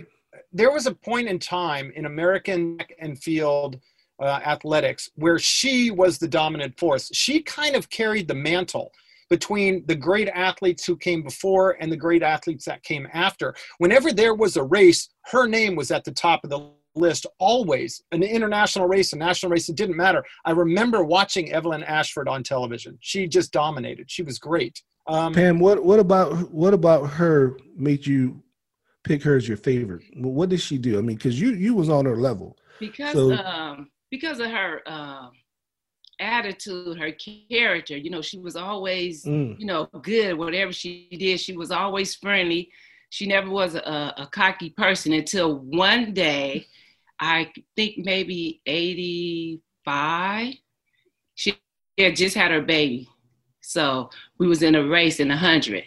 [0.52, 3.80] there was a point in time in American and field
[4.20, 7.10] uh, athletics where she was the dominant force.
[7.12, 8.92] She kind of carried the mantle
[9.28, 13.54] between the great athletes who came before and the great athletes that came after.
[13.78, 18.02] Whenever there was a race, her name was at the top of the list always
[18.10, 22.42] an international race a national race it didn't matter i remember watching evelyn ashford on
[22.42, 27.56] television she just dominated she was great um, Pam, what what about what about her
[27.76, 28.42] made you
[29.02, 30.02] pick her as your favorite?
[30.16, 30.98] What did she do?
[30.98, 32.56] I mean, because you you was on her level.
[32.78, 35.30] because So- um because of her um
[36.20, 37.12] attitude, her
[37.50, 37.96] character.
[37.96, 39.58] You know, she was always Mm.
[39.58, 40.36] you know good.
[40.36, 42.70] Whatever she did, she was always friendly.
[43.10, 46.66] She never was a, a cocky person until one day,
[47.18, 50.54] I think maybe eighty five.
[51.34, 51.56] She
[51.98, 53.08] had just had her baby,
[53.60, 55.84] so we was in a race in a hundred.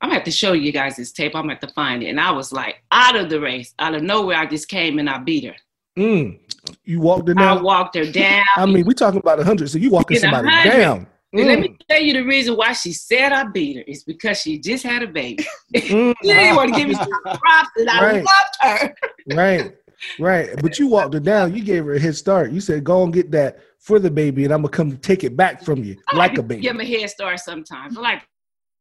[0.00, 1.34] I'm gonna have to show you guys this tape.
[1.34, 2.08] I'm gonna have to find it.
[2.08, 4.36] And I was like out of the race, out of nowhere.
[4.36, 5.54] I just came and I beat her.
[5.98, 6.40] Mm.
[6.84, 7.58] You walked her down.
[7.58, 8.42] I walked her down.
[8.56, 11.06] I mean, we talking about a hundred, so you walking somebody down.
[11.32, 11.62] And let Mm.
[11.62, 14.84] me tell you the reason why she said I beat her is because she just
[14.84, 15.44] had a baby.
[15.74, 16.14] Mm.
[16.22, 18.24] She didn't want to give me some props, and I Right.
[18.24, 18.94] loved her.
[19.26, 19.74] Right,
[20.18, 20.62] right.
[20.62, 21.54] But you walked her down.
[21.54, 22.52] You gave her a head start.
[22.52, 25.36] You said, "Go and get that for the baby, and I'm gonna come take it
[25.36, 27.96] back from you I like a baby." Give them a head start sometimes.
[27.98, 28.22] I like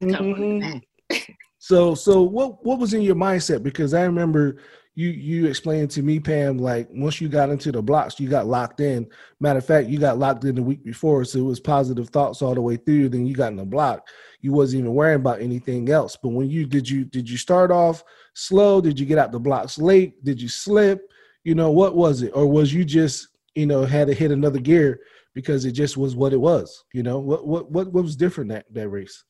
[0.01, 0.81] to come from the Mhm.
[1.09, 1.27] back.
[1.57, 3.63] So, so what what was in your mindset?
[3.63, 4.57] Because I remember
[4.95, 8.45] you you explained to me, Pam, like once you got into the blocks, you got
[8.45, 9.07] locked in.
[9.39, 12.41] Matter of fact, you got locked in the week before, so it was positive thoughts
[12.41, 13.09] all the way through.
[13.09, 14.07] Then you got in the block.
[14.41, 16.15] You wasn't even worrying about anything else.
[16.15, 18.03] But when you did you did you start off
[18.35, 18.81] slow?
[18.81, 20.23] Did you get out the blocks late?
[20.23, 21.01] Did you slip?
[21.43, 22.31] You know, what was it?
[22.35, 25.01] Or was you just, you know, had to hit another gear
[25.33, 26.83] because it just was what it was?
[26.93, 29.23] You know, what what what, what was different that that race?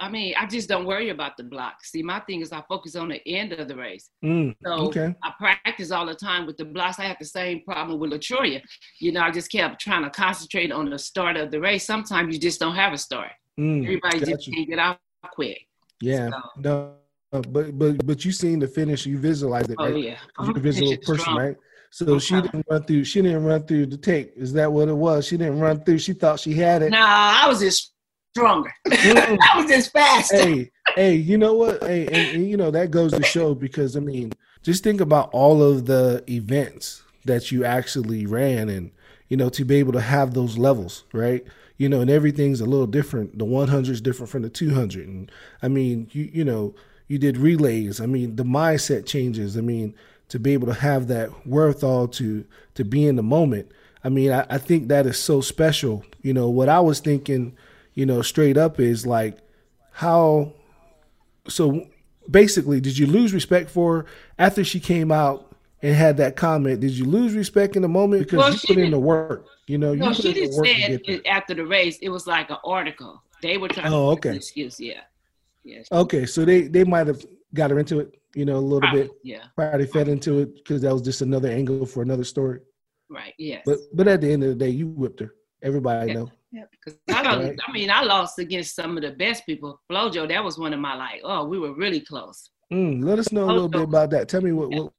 [0.00, 1.90] I mean, I just don't worry about the blocks.
[1.90, 4.10] See, my thing is I focus on the end of the race.
[4.24, 5.14] Mm, So okay.
[5.24, 7.00] I practice all the time with the blocks.
[7.00, 8.62] I had the same problem with Latoya.
[9.00, 11.84] You know, I just kept trying to concentrate on the start of the race.
[11.84, 13.32] Sometimes you just don't have a start.
[13.58, 14.98] Mm, Everybody got just can't get out
[15.32, 15.66] quick.
[16.00, 16.30] Yeah.
[16.30, 16.92] So, No,
[17.32, 19.96] uh, but but but you seen the finish, you visualized it, oh right?
[20.04, 20.16] yeah.
[20.40, 21.36] you're a I'm visual person, strong.
[21.38, 21.56] right?
[21.90, 23.02] So she didn't run through.
[23.04, 24.32] She didn't run through the tape.
[24.36, 25.26] Is that what it was?
[25.26, 25.98] She didn't run through.
[25.98, 26.90] She thought she had it.
[26.90, 26.98] Nah,
[27.42, 27.94] I was just
[28.36, 28.72] stronger.
[28.88, 29.38] Mm.
[29.42, 30.36] I was just faster.
[30.36, 31.82] hey, hey, you know what?
[31.82, 35.30] Hey, and, and you know that goes to show because I mean, just think about
[35.32, 38.90] all of the events that you actually ran, and
[39.28, 41.44] you know to be able to have those levels, right?
[41.76, 43.38] You know, and everything's a little different.
[43.38, 45.30] The 100 is different from the 200, and
[45.62, 46.74] I mean, you you know,
[47.06, 48.00] you did relays.
[48.00, 49.56] I mean, the mindset changes.
[49.56, 49.94] I mean,
[50.28, 53.70] to be able to have that wherewithal to to be in the moment.
[54.04, 56.04] I mean, I, I think that is so special.
[56.22, 57.56] You know, what I was thinking,
[57.98, 59.38] you know, straight up is like
[59.90, 60.52] how
[61.48, 61.84] so
[62.30, 64.06] basically did you lose respect for her
[64.38, 68.22] after she came out and had that comment did you lose respect in the moment
[68.22, 71.00] because Well, you put in the work you know you No, put she didn't say
[71.04, 71.98] it after the race.
[72.00, 73.20] It was like an article.
[73.42, 74.36] They were trying Oh, to okay.
[74.36, 74.78] excuse.
[74.78, 75.00] Yeah.
[75.64, 75.88] Yes.
[75.90, 77.20] okay so they they might have
[77.54, 79.44] got her into it you know a little Probably, bit Yeah.
[79.56, 82.60] probably fed into it because that was just another angle for another story
[83.10, 83.34] Right.
[83.38, 83.62] Yes.
[83.66, 86.18] but but at the end of the day you whipped her everybody Yeah.
[86.18, 86.28] know
[86.84, 87.58] 'Cause I, don't, Right.
[87.66, 89.80] I mean, I lost against some of the best people.
[89.90, 92.50] Flojo, that was one of my like, oh, we were really close.
[92.72, 94.92] mm, let us know a little bit about that tell me what what,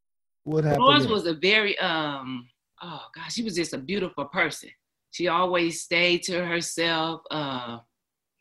[0.43, 2.47] what happened Florence was a very, um,
[2.81, 4.69] oh gosh, she was just a beautiful person.
[5.11, 7.21] She always stayed to herself.
[7.31, 7.79] Uh,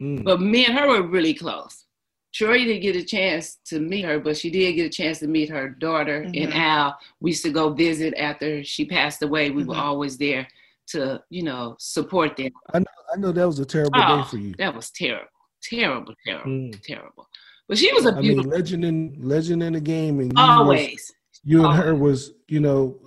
[0.00, 1.86] Mm, but me and her were really close.
[2.32, 5.26] Troy didn't get a chance to meet her, but she did get a chance to
[5.26, 6.54] meet her daughter and Mhm.
[6.54, 6.96] Al.
[7.18, 9.50] We used to go visit after she passed away.
[9.50, 9.80] We were Mhm.
[9.82, 10.46] always there
[10.92, 12.50] to, you know, support them.
[12.74, 15.26] I know I know that was a terrible Oh, day for you That was terrible,
[15.62, 16.82] terrible, terrible, Mm.
[16.82, 17.26] terrible.
[17.68, 20.42] But she was a I mean, beautiful, legend in legend in the game, and you
[20.42, 21.12] was- always.
[21.44, 22.98] you and her was you know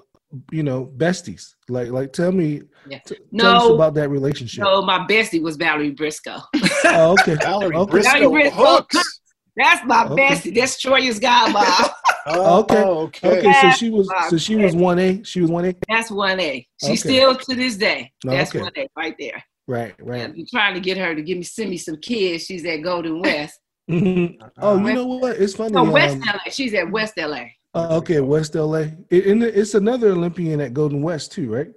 [0.52, 3.00] you know besties like like tell me Yeah.
[3.06, 6.42] t- tell us about that relationship No, my bestie was Valerie Brisco.
[6.86, 8.54] oh, okay Valerie okay Brisco Valerie Brisco.
[8.78, 9.21] hooks.
[9.56, 10.30] That's my Okay.
[10.30, 10.56] bestie.
[10.56, 11.90] That's Troya's godmom.
[12.28, 12.84] Oh, Okay.
[12.84, 13.38] okay.
[13.40, 16.40] okay so she was so she was one a she was one a That's one
[16.40, 16.68] A.
[16.80, 16.96] She Okay.
[16.96, 18.12] still to this day.
[18.24, 18.62] That's okay.
[18.62, 19.44] one A right there.
[19.68, 22.46] right right I'm trying to get her to give me send me some kids.
[22.46, 23.60] She's at Golden West.
[23.90, 24.38] Mhm.
[24.60, 26.52] oh you West- know what it's funny No, West um, LA.
[26.52, 27.46] She's at West LA.
[27.74, 28.76] uh, okay west la
[29.10, 31.72] it, and it's another olympian at golden west too right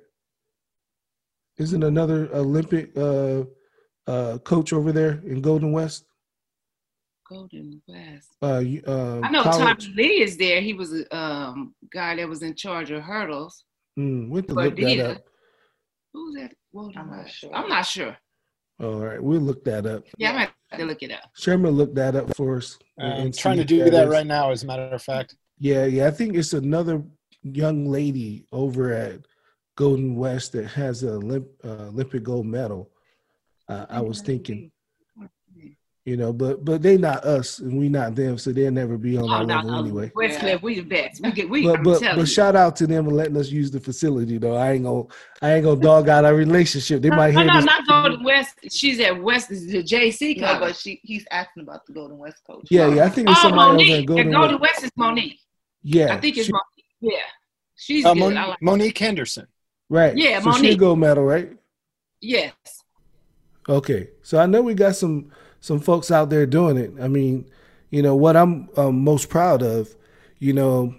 [1.56, 3.44] isn't another olympic uh
[4.06, 6.04] uh coach over there in golden west
[7.28, 8.28] Golden West.
[8.42, 9.86] uh, you- uh I know college.
[9.86, 10.60] Tommy Lee is there.
[10.60, 13.64] He was a um, guy that was in charge of hurdles.
[13.98, 15.22] Mm, we have to look that up
[16.12, 16.52] Who's that?
[16.74, 17.54] Golden I'm not sure.
[17.54, 18.16] I'm not sure.
[18.80, 21.30] all right we'll look that up Yeah, I'm gonna have to look it up.
[21.36, 22.78] Sherman looked that up for us.
[22.98, 25.36] and- I'm trying to if do that right now, as a matter of fact.
[25.58, 26.08] Yeah, yeah.
[26.08, 27.02] I think it's another
[27.42, 29.20] young lady over at
[29.76, 32.90] Golden West that has a Olymp, uh, Olympic gold medal.
[33.68, 34.70] Uh, I was thinking,
[36.04, 39.16] you know, but but they not us and we not them, so they'll never be
[39.16, 39.78] on Oh, our no, level no.
[39.80, 40.12] anyway.
[40.14, 40.56] West Yeah.
[40.62, 41.22] We the best.
[41.22, 41.64] We get we.
[41.64, 42.26] But I'm but telling but you.
[42.26, 44.54] shout out to them for letting us use the facility though.
[44.54, 45.04] I ain't gonna
[45.40, 47.00] I ain't gonna dog out our relationship.
[47.00, 47.64] They might no, hear no, this.
[47.64, 48.58] not Golden West.
[48.70, 49.48] She's at West.
[49.48, 52.66] The JC No, but she he's asking about the Golden West coach.
[52.70, 53.04] Yeah, yeah.
[53.06, 53.92] I think it's oh, somebody over Monique.
[53.94, 54.72] at At Golden, Golden West.
[54.74, 55.40] West is Monique.
[55.82, 56.84] Yeah, I think it's she- Monique.
[57.00, 57.18] Yeah,
[57.76, 58.20] she's Uh, good.
[58.20, 59.46] Mon- like, Monique Henderson.
[59.88, 60.14] right.
[60.16, 60.78] Yeah, so she a Monique.
[60.78, 61.50] gold medal, right?
[62.20, 62.52] yes.
[63.66, 65.30] Okay, so I know we got some
[65.64, 66.92] some folks out there doing it.
[67.00, 67.46] I mean,
[67.88, 69.94] you know what I'm um, most proud of,
[70.38, 70.94] you know,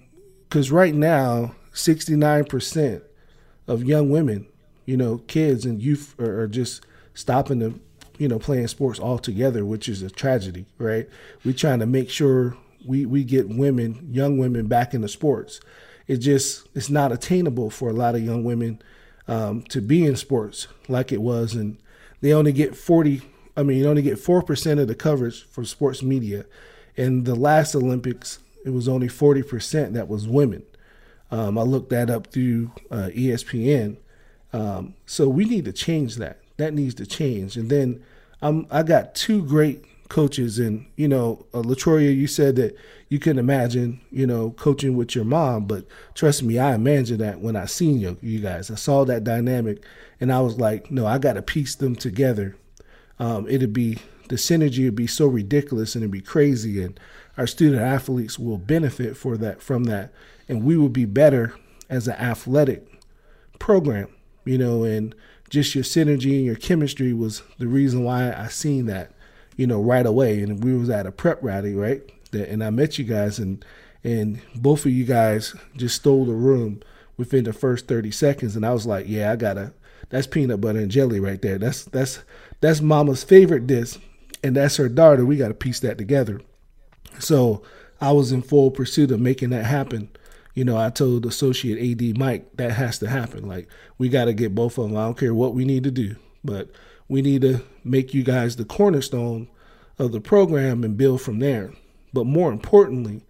[0.49, 3.04] because right now, sixty nine percent
[3.67, 4.47] of young women,
[4.88, 7.80] you know, kids and youth are, are just stopping to,
[8.17, 11.08] you know, playing sports altogether, which is a tragedy, right?
[11.43, 15.60] We're trying to make sure we we get women, young women, back into sports.
[16.08, 18.82] It just it's not attainable for a lot of young women
[19.28, 21.78] um, to be in sports like it was, and
[22.21, 23.21] they only get 40
[23.56, 26.46] i mean you only get 4% of the coverage for sports media
[26.96, 30.63] in the last olympics it was only 40% that was women
[31.32, 33.98] um, i looked that up through uh, espn
[34.54, 38.04] um, so we need to change that that needs to change and then
[38.41, 40.60] um, i got two great coaches.
[40.60, 42.76] And you know, uh, you said that
[43.10, 47.39] you couldn't imagine, you know, coaching with your mom, but trust me, I imagined that
[47.39, 48.72] when I seen you, you guys.
[48.72, 49.84] I saw that dynamic,
[50.20, 52.56] and I was like, no, I got to piece them together.
[53.19, 56.99] Um, it'd be the synergy would be so ridiculous and it'd be crazy, and
[57.38, 60.12] our student athletes will benefit for that from that,
[60.47, 61.56] and we will be better
[61.89, 62.88] as an athletic
[63.60, 64.08] program,
[64.43, 65.15] you know, and
[65.49, 69.12] just your synergy and your chemistry was the reason why I seen that,
[69.56, 70.41] you know, right away.
[70.41, 72.01] And we was at a prep rally, right?
[72.34, 73.63] And I met you guys, and
[74.04, 76.82] and both of you guys just stole the room
[77.17, 78.56] within the first 30 seconds.
[78.56, 79.73] And I was like, yeah, I gotta.
[80.10, 81.58] That's peanut butter and jelly right there.
[81.58, 82.23] That's that's
[82.62, 83.97] that's Mama's favorite dish,
[84.43, 85.25] and that's her daughter.
[85.25, 86.41] We got to piece that together.
[87.19, 87.63] So
[88.01, 90.10] I was in full pursuit of making that happen
[90.55, 93.47] you know, I told Associate AD Mike that has to happen.
[93.47, 94.97] Like, we got to get both of them.
[94.97, 96.69] I don't care what we need to do, but
[97.10, 99.49] we need to make you guys the cornerstone
[99.99, 101.73] of the program and build from there.
[102.13, 103.21] But more importantly,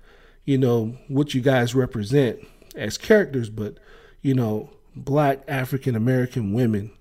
[0.46, 2.40] you know, what you guys represent
[2.76, 3.80] as characters, but,
[4.22, 6.92] you know, black African American women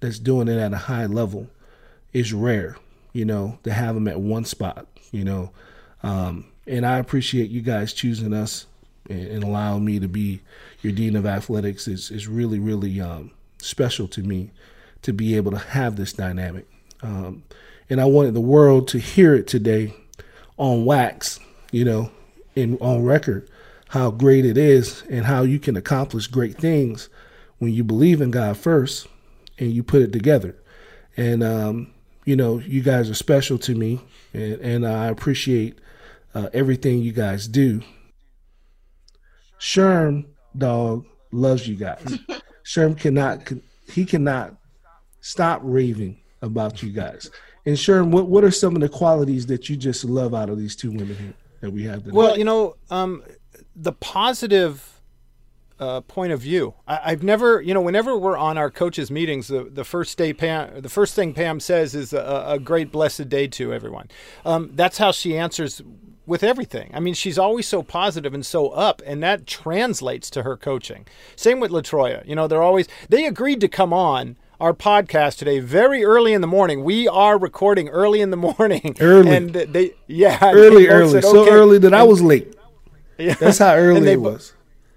[0.00, 1.48] that's doing it at a high level
[2.12, 2.76] is rare,
[3.12, 5.50] you know, to have them at one spot, you know.
[6.02, 8.66] Um, and I appreciate you guys choosing us
[9.08, 10.40] and, and allowing me to be
[10.82, 14.50] your dean of athletics is is really really um, special to me
[15.02, 16.66] to be able to have this dynamic.
[17.02, 17.42] Um,
[17.90, 19.94] and I wanted the world to hear it today
[20.56, 21.38] on wax,
[21.70, 22.10] you know,
[22.54, 23.48] in on record,
[23.88, 27.08] how great it is and how you can accomplish great things
[27.64, 29.08] when you believe in God first
[29.58, 30.54] and you put it together.
[31.16, 34.00] And um, you know, you guys are special to me,
[34.32, 35.78] and, and I appreciate
[36.34, 37.82] uh, everything you guys do.
[39.58, 42.18] Sherm, dog, loves you guys.
[42.64, 43.50] Sherm cannot,
[43.90, 44.54] he cannot
[45.20, 47.30] stop raving about you guys.
[47.66, 50.58] And Sherm, what, what are some of the qualities that you just love out of
[50.58, 52.14] these two women here that we have today?
[52.14, 53.22] Well, you know, um,
[53.76, 54.93] the positive
[55.78, 56.74] uh, point of view.
[56.86, 60.32] I, have never, you know, whenever we're on our coaches meetings, the, the first day
[60.32, 64.08] Pam, the first thing Pam says is a, a great blessed day to everyone.
[64.44, 65.82] Um, that's how she answers
[66.26, 66.90] with everything.
[66.94, 71.06] I mean, she's always so positive and so up, and that translates to her coaching.
[71.36, 72.26] Same with Latroya.
[72.26, 76.40] You know, they're always they agreed to come on our podcast today very early in
[76.40, 76.84] the morning.
[76.84, 78.96] We are recording early in the morning.
[79.00, 79.36] Early.
[79.36, 81.10] And they yeah, early, early.
[81.10, 82.52] Said, so early that I was late.
[83.16, 83.34] Yeah.
[83.34, 84.54] That's how early it was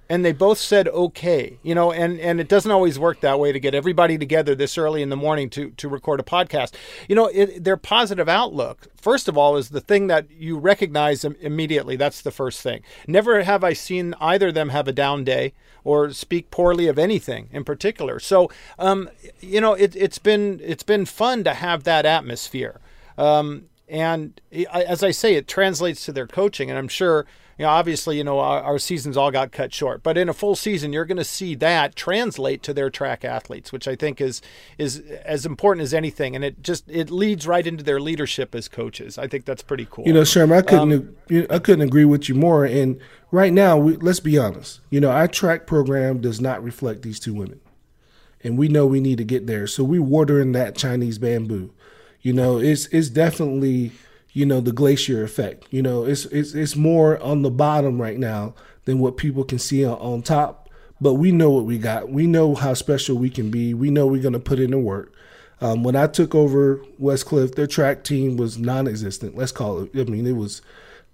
[0.10, 3.52] and they both said okay you know and and it doesn't always work that way
[3.52, 6.74] to get everybody together this early in the morning to to record a podcast.
[7.08, 11.24] You know it, their positive outlook first of all is the thing that you recognize
[11.24, 11.96] immediately.
[11.96, 12.82] That's the first thing.
[13.08, 17.00] Never have i seen either of them have a down day or speak poorly of
[17.00, 18.20] anything in particular.
[18.20, 22.80] So um, you know it, it's been it's been fun to have that atmosphere.
[23.17, 24.41] Um, and
[24.74, 27.26] as i say it translates to their coaching and i'm sure
[27.58, 30.34] you know, obviously, you know, our, our seasons all got cut short, but in a
[30.34, 34.22] full season, you're going to see that translate to their track athletes, which I think
[34.22, 34.41] is
[34.78, 38.67] is as important as anything, and it just it leads right into their leadership as
[38.67, 39.17] coaches.
[39.17, 40.06] I think that's pretty cool.
[40.06, 42.63] You know, Sherm, I couldn't um, I couldn't agree with you more.
[42.63, 43.00] And
[43.32, 44.82] right now, we, let's be honest.
[44.91, 47.60] You know, our track program does not reflect these two women,
[48.43, 49.65] and we know we need to get there.
[49.65, 51.74] So we're watering that Chinese bamboo.
[52.22, 53.93] You know, it's it's definitely
[54.38, 55.65] you know the glacier effect.
[55.71, 58.54] You know, it's it's it's more on the bottom right now
[58.86, 60.69] than what people can see on, on top.
[61.02, 62.10] But we know what we got.
[62.10, 63.73] We know how special we can be.
[63.73, 65.12] We know we're going to put in the work.
[65.60, 69.36] Um, when I took over Westcliff, their track team was non-existent.
[69.36, 69.89] Let's call it.
[69.95, 70.62] I mean, it was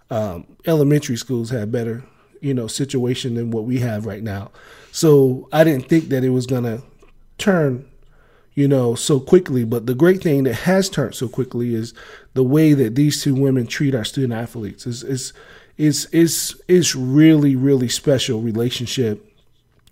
[0.10, 2.04] um, elementary schools had better,
[2.42, 4.52] you know, situation than what we have right now.
[4.92, 6.84] So I didn't think that it was going to
[7.38, 7.90] turn
[8.56, 9.64] you know, so quickly.
[9.64, 11.94] But the great thing that has turned so quickly is
[12.34, 14.86] the way that these two women treat our student athletes.
[14.88, 15.34] is is
[15.78, 19.30] is is is really really special relationship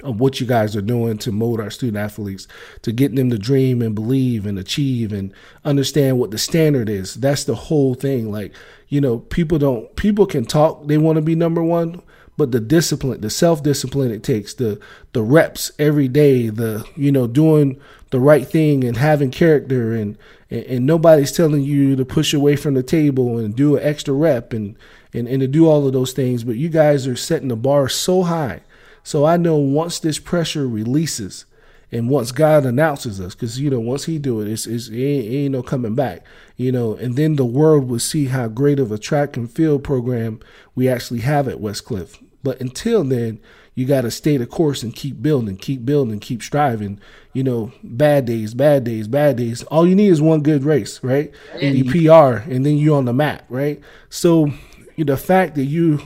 [0.04, 2.48] of what you guys are doing to mold our student athletes,
[2.82, 7.16] to get them to dream and believe and achieve and understand what the standard is.
[7.16, 8.32] That's the whole thing.
[8.32, 8.54] Like,
[8.88, 12.02] you know, people don't people can talk, they want to be number one,
[12.38, 14.80] but the discipline, the self discipline it takes, the
[15.14, 17.80] the reps every day, the you know doing
[18.12, 20.18] the right thing and having character, and,
[20.50, 24.14] and and, nobody's telling you to push away from the table and do an extra
[24.14, 24.76] rep and,
[25.14, 26.44] and and to do all of those things.
[26.44, 28.62] But you guys are setting the bar so high,
[29.04, 31.46] so I know once this pressure releases,
[31.94, 34.96] And once God announces us, because you know, once He do it, it's, it's it
[34.96, 36.26] ain't, it ain't no coming back.
[36.56, 39.84] You know, and then the world will see how great of a track and field
[39.84, 40.40] program
[40.76, 42.18] we actually have at Westcliff.
[42.44, 43.40] But until then,
[43.76, 47.00] you got to stay the course and keep building, keep building, keep striving.
[47.34, 49.64] You know, bad days, bad days, bad days.
[49.64, 51.32] All you need is one good race, right?
[51.54, 53.80] And you PR, and then you're on the map, right?
[54.10, 54.48] So,
[54.96, 56.02] you know, the fact that you,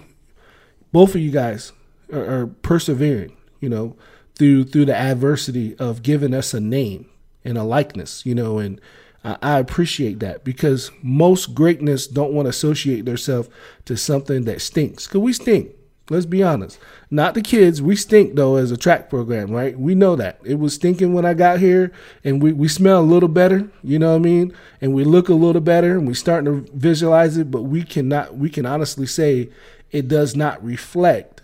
[0.92, 1.72] both of you guys,
[2.14, 3.96] are, are persevering, you know,
[4.36, 7.10] through through the adversity of giving us a name
[7.44, 8.80] and a likeness, you know, and
[9.24, 13.50] I, I appreciate that because most greatness don't want to associate themselves
[13.86, 15.08] to something that stinks.
[15.08, 15.72] Cause we stink.
[16.10, 16.78] Let's be honest.
[17.10, 17.82] Not the kids.
[17.82, 19.78] We stink though as a track program, right?
[19.78, 20.40] We know that.
[20.44, 21.92] It was stinking when I got here
[22.24, 24.54] and we, we smell a little better, you know what I mean?
[24.82, 28.38] And we look a little better and we starting to visualize it, but we cannot
[28.38, 29.50] we can honestly say
[29.92, 31.42] it does not reflect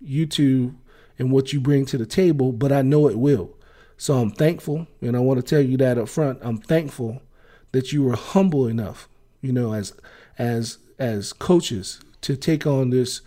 [0.00, 0.76] you two
[1.18, 3.50] and what you bring to the table, but I know it will.
[3.96, 6.38] So I'm thankful, and I want to tell you that up front.
[6.42, 7.22] I'm thankful
[7.72, 9.08] that you were humble enough,
[9.40, 9.94] you know, as
[10.38, 13.22] as as coaches to take on this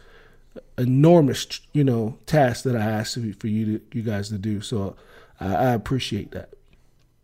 [0.77, 4.61] enormous, you know, task that I asked for you to you guys to do.
[4.61, 4.95] So
[5.39, 6.53] I, I appreciate that.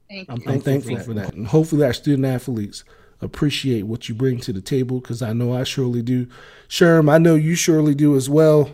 [0.09, 0.51] Thank I'm, you.
[0.51, 2.83] I'm thankful for that, and hopefully our student athletes
[3.21, 6.27] appreciate what you bring to the table because I know I surely do.
[6.67, 8.69] Sherm, I know you surely do as well.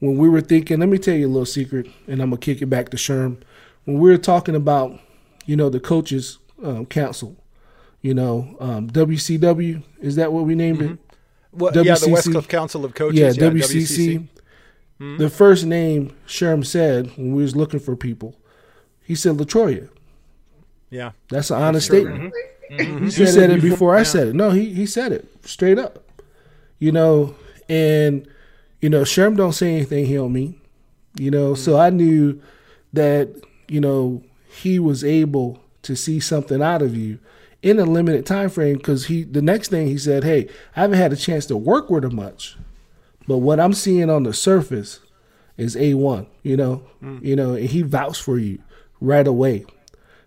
[0.00, 2.60] When we were thinking, let me tell you a little secret, and I'm gonna kick
[2.60, 3.38] it back to Sherm.
[3.84, 4.98] When we were talking about,
[5.46, 7.36] you know, the coaches um, council,
[8.00, 10.98] you know, um, WCW is that what we named it?
[11.56, 12.12] Well, yeah, the WCC.
[12.12, 13.18] Westcliff Council of Coaches.
[13.20, 14.28] Yeah, Yeah, WCC.
[15.18, 18.36] The first name Sherm said when we was looking for people,
[19.02, 19.88] he said Latroya.
[20.90, 21.10] Yeah.
[21.28, 22.00] That's an honest Sure.
[22.00, 22.32] statement.
[22.70, 23.04] Mhm.
[23.04, 24.34] He said, it before, I said it.
[24.34, 26.02] No, he he said it straight up.
[26.78, 27.34] You know,
[27.68, 28.26] and
[28.80, 30.54] you know, Sherm don't say anything he don't mean.
[31.18, 32.40] You know, so I knew
[32.92, 33.28] that
[33.68, 37.18] you know he was able to see something out of you
[37.64, 40.98] in a limited time frame because he the next thing he said, "Hey, I haven't
[40.98, 42.56] had a chance to work with him much,
[43.26, 45.00] but what I'm seeing on the surface
[45.56, 46.26] is a one.
[46.42, 47.18] You know, hmm.
[47.22, 48.62] you know, and he vouched for you
[49.00, 49.64] right away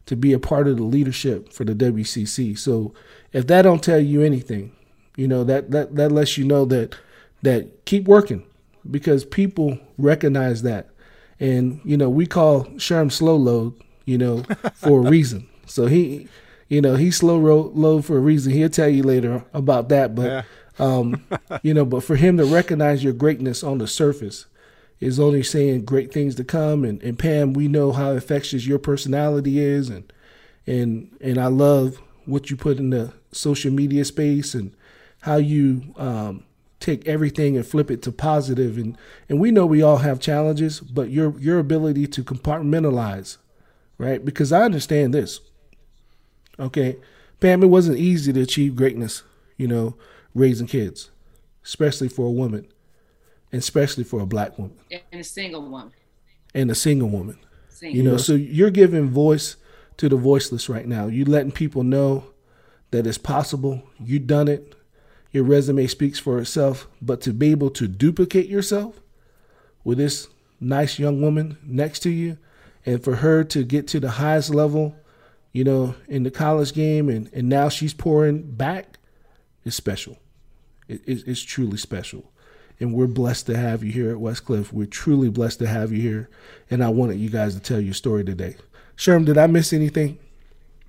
[0.08, 2.58] to be a part of the leadership for the WCC.
[2.58, 2.94] So
[3.34, 4.76] if that don't tell you anything,
[5.16, 6.96] you know that that that lets you know that
[7.44, 8.44] that keep working
[8.90, 10.90] because people recognize that,
[11.40, 13.76] and you know we call Sherm slow load,
[14.06, 14.42] you know,
[14.74, 15.48] for a reason.
[15.68, 16.30] So he,
[16.68, 18.52] you know, he's slow ro- low for a reason.
[18.54, 20.26] He'll tell you later about that, but.
[20.26, 20.44] Yeah.
[20.80, 21.26] um,
[21.64, 24.46] you know, but for him to recognize your greatness on the surface
[25.00, 26.84] is only saying great things to come.
[26.84, 30.12] And, and Pam, we know how infectious your personality is, and
[30.66, 34.74] and and I love what you put in the social media space and
[35.22, 36.44] how you um,
[36.80, 38.78] take everything and flip it to positive.
[38.78, 38.98] And
[39.30, 43.38] and we know we all have challenges, but your your ability to compartmentalize,
[43.98, 44.24] right?
[44.24, 45.40] Because I understand this.
[46.60, 46.98] Okay,
[47.40, 49.24] Pam, it wasn't easy to achieve greatness,
[49.58, 49.96] you know,
[50.34, 51.12] raising kids,
[51.64, 52.68] especially for a woman,
[53.52, 54.76] and especially for a black woman
[55.12, 55.92] And a single woman.
[56.56, 57.38] and a single woman.
[57.70, 57.96] Single.
[57.98, 59.56] You know, so you're giving voice
[59.98, 61.08] to the voiceless right now.
[61.08, 62.26] You're letting people know
[62.92, 63.84] that it's possible.
[64.04, 64.74] You've done it.
[65.32, 66.88] Your resume speaks for itself.
[67.02, 69.00] But to be able to duplicate yourself
[69.84, 70.28] with this
[70.60, 72.38] nice young woman next to you,
[72.86, 74.96] and for her to get to the highest level,
[75.52, 78.98] you know, in the college game, and and now she's pouring back,
[79.64, 80.18] is special.
[80.88, 82.32] It, it, it's truly special.
[82.80, 84.72] And we're blessed to have you here at Westcliff.
[84.72, 86.30] We're truly blessed to have you here.
[86.70, 88.56] And I wanted you guys to tell your story today.
[88.96, 90.20] Sherm, did I miss anything?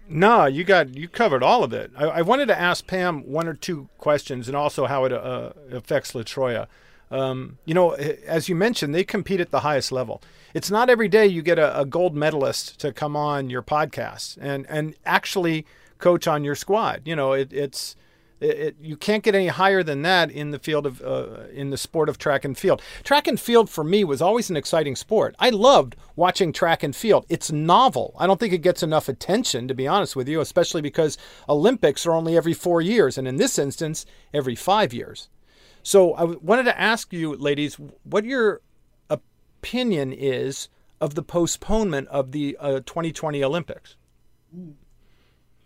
[0.09, 1.91] No, you got you covered all of it.
[1.97, 5.53] I, I wanted to ask Pam one or two questions, and also how it uh,
[5.71, 6.67] affects Latroya.
[7.11, 10.23] Um, you know, as you mentioned, they compete at the highest level.
[10.55, 14.39] It's not every day you get a, a gold medalist to come on your podcast
[14.41, 15.67] and and actually
[15.99, 17.03] coach on your squad.
[17.05, 17.97] You know, it, it's
[18.41, 21.71] it, it, you can't get any higher than that in the field of uh, in
[21.71, 22.81] the sport of track and field.
[23.03, 25.35] Track and field for me was always an exciting sport.
[25.39, 27.27] I loved watching track and field.
[27.29, 28.15] It's novel.
[28.19, 31.19] I don't think it gets enough attention, to be honest with you, especially because
[31.49, 35.29] Olympics are only every four years, and in this instance, every five years.
[35.83, 38.61] So I wanted to ask you, ladies, what your
[39.59, 40.69] opinion is
[41.01, 43.97] of the postponement of the uh, 2020 Olympics.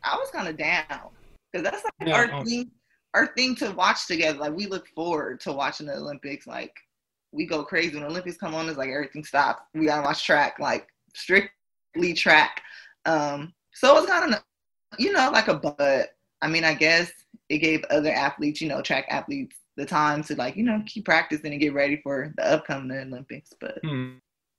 [0.02, 1.10] I was kind of down
[1.52, 2.44] because that's like Yeah, our oh.
[2.44, 2.70] thing,
[3.14, 4.38] our thing to watch together.
[4.38, 6.46] Like we look forward to watching the Olympics.
[6.46, 6.74] Like
[7.32, 8.68] we go crazy when the Olympics come on.
[8.68, 9.62] It's like everything stops.
[9.74, 12.62] We gotta watch track, like strictly track.
[13.04, 14.42] Um, so it's kind of,
[14.98, 16.10] you know, like a but.
[16.44, 17.12] I mean, I guess
[17.48, 21.04] it gave other athletes, you know, track athletes, the time to like, you know, keep
[21.04, 23.50] practicing and get ready for the upcoming Olympics.
[23.60, 24.14] But Hmm.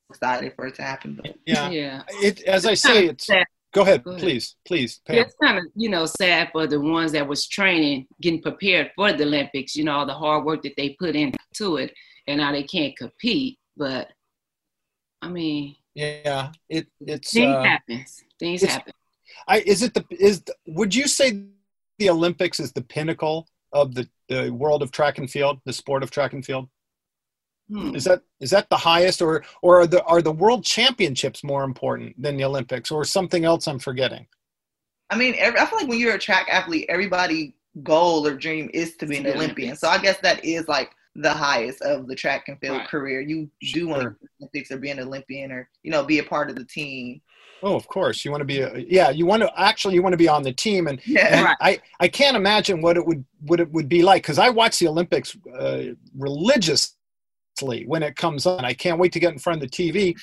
[0.09, 1.15] excited for it to happen.
[1.15, 1.69] But Yeah.
[1.69, 2.03] Yeah.
[2.21, 3.25] It, as I say, it's.
[3.25, 3.45] Sad.
[3.73, 4.21] Go ahead, Go ahead.
[4.21, 5.01] please, please.
[5.07, 5.17] Pam.
[5.17, 9.11] It's kind of, you know, sad for the ones that was training, getting prepared for
[9.13, 11.91] the Olympics, you know, all the hard work that they put into it,
[12.27, 13.57] and now they can't compete.
[13.75, 14.09] But
[15.23, 17.33] I mean, Yeah, it it's.
[17.33, 18.23] things Uh, happens.
[18.39, 18.93] Things happen.
[19.47, 21.45] I is it the is the, would you say
[21.97, 26.03] the Olympics is the pinnacle of the the world of track and field, the sport
[26.03, 26.69] of track and field?
[27.69, 27.95] Hmm.
[27.95, 31.63] Is that is that the highest, or or are the are the world championships more
[31.63, 34.27] important than the Olympics, or something else I'm forgetting?
[35.09, 38.69] I mean, every, I feel like when you're a track athlete, everybody goal or dream
[38.73, 39.75] is to be an Olympian.
[39.75, 42.87] So I guess that is like the highest of the track and field Right.
[42.87, 43.21] career.
[43.21, 46.49] You do want to Olympics or be an Olympian or you know be a part
[46.49, 47.21] of the team.
[47.63, 50.11] Oh, of course, you want to be a yeah, you want to actually you want
[50.13, 51.27] to be on the team, and Yeah.
[51.27, 51.57] And Right.
[51.61, 54.79] I, I can't imagine what it would what it would be like because I watch
[54.79, 55.83] the Olympics uh,
[56.17, 58.65] religiously when it comes on.
[58.65, 60.15] I can't wait to get in front of the TV,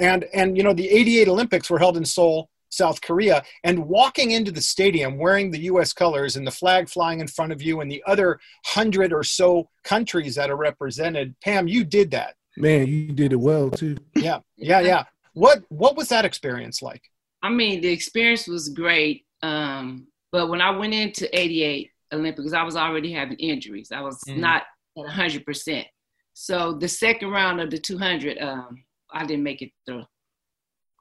[0.00, 4.30] and and you know the '88 Olympics were held in Seoul, South Korea, and walking
[4.30, 5.92] into the stadium wearing the U.S.
[5.92, 9.68] colors and the flag flying in front of you and the other hundred or so
[9.84, 11.34] countries that are represented.
[11.44, 12.34] Pam, you did that.
[12.56, 13.98] Man, you did it well too.
[14.16, 15.04] Yeah, yeah, yeah.
[15.38, 17.02] What what was that experience like?
[17.42, 19.24] I mean, the experience was great.
[19.42, 23.92] Um, but when I went into 88 Olympics, I was already having injuries.
[23.92, 24.38] I was Mm.
[24.38, 24.62] not
[24.96, 25.86] at 100%.
[26.34, 30.04] So the second round of the 200, um, I didn't make it through.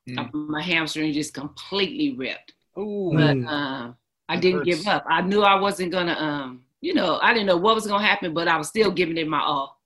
[0.10, 0.20] Mm.
[0.20, 2.54] Uh, My hamstring just completely ripped.
[2.78, 3.96] Ooh, But um,
[4.30, 4.78] I That didn't hurts.
[4.78, 5.04] give up.
[5.10, 8.34] I knew I wasn't gonna, um, you know, I didn't know what was gonna happen,
[8.34, 9.77] but I was still giving it my all.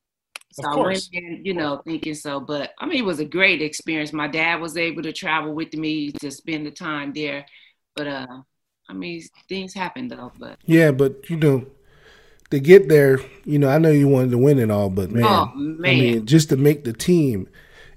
[0.51, 2.39] So I went in, you know, thinking so.
[2.39, 4.13] But I mean, it was a great experience.
[4.13, 7.45] My dad was able to travel with me to spend the time there.
[7.95, 8.27] But uh,
[8.89, 10.33] I mean, things happen though.
[10.37, 11.65] But Yeah, but you know,
[12.51, 15.49] to get there, you know, I know you wanted to win it all, but man,
[15.49, 15.53] oh
[15.85, 17.49] I mean, just to make the team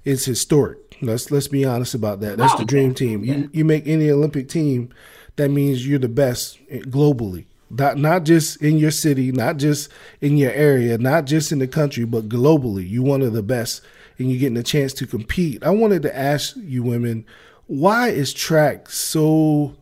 [0.05, 0.79] is historic.
[1.01, 2.37] Let's let's be honest about that.
[2.37, 3.23] That's the Oh, dream team.
[3.25, 4.89] You you make any Olympic team,
[5.37, 7.45] that means you're the best globally.
[7.69, 9.89] Not not just in your city, not just
[10.21, 12.89] in your area, not just in the country, but globally.
[12.89, 13.81] You're one of the best,
[14.17, 15.63] and you're getting a chance to compete.
[15.63, 17.25] I wanted to ask you women,
[17.67, 19.75] why is track so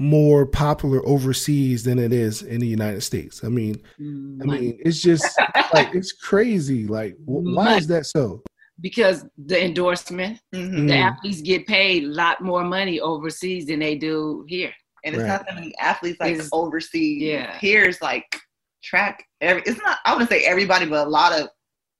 [0.00, 3.42] more popular overseas than it is in the United States?
[3.44, 5.24] I mean, I mean, it's just
[5.72, 6.86] like it's crazy.
[6.88, 8.42] Like, wh- why is that so?
[8.80, 10.86] because the endorsement, Mhm.
[10.86, 11.02] the Mm.
[11.02, 14.72] athletes get paid a lot more money overseas than they do here.
[15.08, 15.28] And it's Right.
[15.28, 17.22] not that many athletes like It's- overseas.
[17.22, 17.56] yeah.
[17.60, 18.38] Here's like
[18.82, 19.24] track.
[19.40, 19.98] Every, it's not.
[20.04, 21.48] I wouldn't say everybody, but a lot of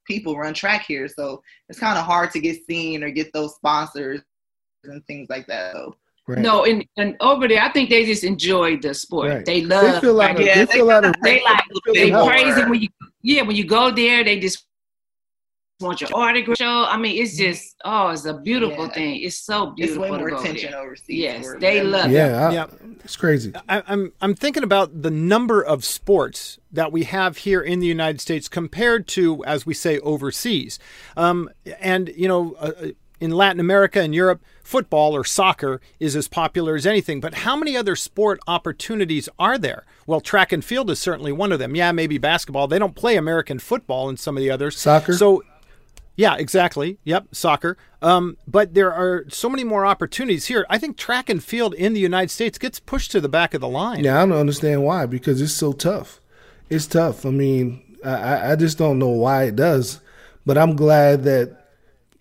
[0.06, 3.54] people run track here, so it's kind of hard to get seen or get those
[3.56, 4.20] sponsors
[4.84, 5.72] and things like that.
[5.74, 5.96] So
[6.26, 6.40] Right.
[6.40, 9.30] No, and, and over there, I think they just enjoy the sport.
[9.30, 9.44] Right.
[9.46, 9.94] They love.
[9.94, 11.62] they feel out of, like, Yeah, they feel out they like
[11.94, 12.88] they they crazy when you
[13.22, 14.66] yeah when you go there they just
[15.80, 18.92] want your autograph show i mean it's just oh it's a beautiful Yeah.
[18.92, 19.74] thing it's so beautiful.
[19.74, 20.80] it's beautiful way to more go attention there.
[20.80, 21.18] overseas.
[21.18, 22.66] Yes, they love yeah, I- Yeah.
[23.08, 23.54] It's crazy.
[23.70, 27.86] I, I'm I'm thinking about the number of sports that we have here in the
[27.86, 30.78] United States compared to, as we say, overseas.
[31.16, 31.48] Um,
[31.80, 32.88] and you know, uh, uh,
[33.18, 37.18] in Latin America and Europe, football or soccer is as popular as anything.
[37.18, 39.86] But how many other sport opportunities are there?
[40.06, 41.74] Well, track and field is certainly one of them.
[41.74, 42.68] Yeah, maybe basketball.
[42.68, 44.78] They don't play American football in some of the others.
[44.78, 45.14] Soccer?
[45.14, 45.42] So
[46.18, 46.98] yeah, exactly.
[47.04, 47.78] Yep, soccer.
[48.02, 50.66] Um, but there are so many more opportunities here.
[50.68, 53.60] I think track and field in the United States gets pushed to the back of
[53.60, 54.02] the line.
[54.02, 56.20] Yeah, I don't understand why because it's so tough.
[56.68, 57.24] It's tough.
[57.24, 60.00] I mean, I- I, just don't know why it does,
[60.44, 61.56] but I'm glad that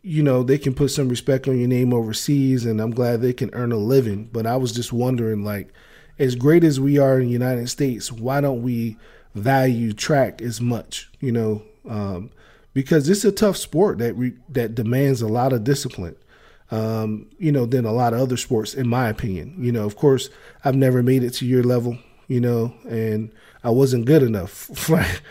[0.04, 3.34] you know they can put some respect on your name overseas, and I'm glad they
[3.34, 4.30] can earn a living.
[4.32, 5.74] But I was just wondering, like,
[6.20, 8.98] as great as we are in the United States, why don't we
[9.34, 11.10] value track as much?
[11.20, 12.30] You know, um,
[12.78, 16.16] because it's a tough sport that re, that demands a lot of discipline
[16.70, 19.56] um, you know, than a lot of other sports, in my opinion.
[19.58, 20.30] You know, of course,
[20.64, 21.98] I've never made it to your level,
[22.28, 23.32] you know, and
[23.64, 24.70] I wasn't good enough.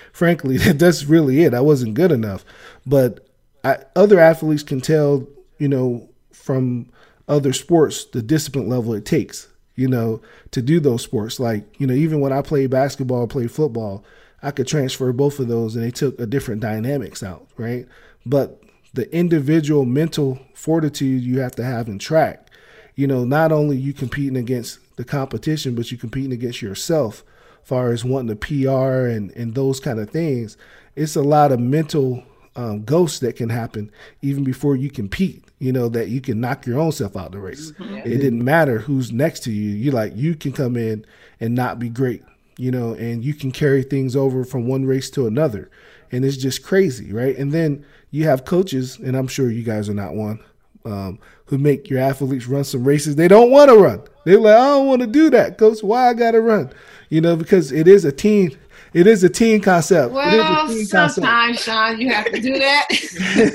[0.13, 1.55] Frankly, that's really it.
[1.55, 2.45] I wasn't good enough.
[2.85, 3.29] But
[3.63, 5.25] I, other athletes can tell,
[5.59, 6.91] you know, from
[7.29, 10.21] other sports the discipline level it takes, you know,
[10.51, 11.39] to do those sports.
[11.39, 14.05] Like, you know, even when I played basketball, played football,
[14.47, 17.85] I could transfer both of those and they took a different dynamics out, right?
[18.25, 18.63] But
[18.95, 22.49] the individual mental fortitude you have to have in track,
[22.95, 27.25] you know, not only you competing against the competition, but you competing against yourself,
[27.65, 30.57] far as wanting the PR and, and those kind of things.
[30.95, 32.23] It's a lot of mental
[32.55, 33.91] um, ghosts that can happen
[34.23, 35.43] even before you compete.
[35.59, 37.73] You know that you can knock your own self out the race.
[37.81, 39.71] It didn't matter who's next to you.
[39.71, 41.05] You like you can come in
[41.41, 42.23] and not be great.
[42.59, 45.71] You know, and you can carry things over from one race to another,
[46.11, 47.37] and it's just crazy, right?
[47.37, 50.41] And then you have coaches, and I'm sure you guys are not one,
[50.87, 54.03] um, who make your athletes run some races they don't want to run.
[54.25, 55.83] They're like, I don't want to do that, coach.
[55.83, 56.73] Why I got to run?
[57.11, 58.53] You know, because it is a team.
[58.93, 60.13] It is a team concept.
[60.13, 61.65] Well, team sometimes, concept.
[61.65, 62.89] Sean, you have to do that.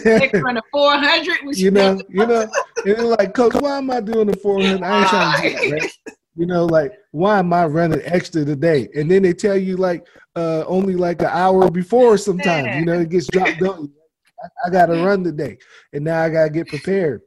[0.32, 1.58] they run a 400.
[1.58, 2.47] You know, you know,
[2.86, 4.84] and like, coach, why am I doing the 400?
[4.84, 6.18] I ain't trying to do that, right?
[6.36, 8.88] You know, like, why am I running extra today?
[8.96, 13.00] And then they tell you, like, uh, only like an hour before sometimes, you know,
[13.00, 13.92] it gets dropped on
[14.44, 15.58] I, I got to run today,
[15.94, 17.22] and now I got to get prepared.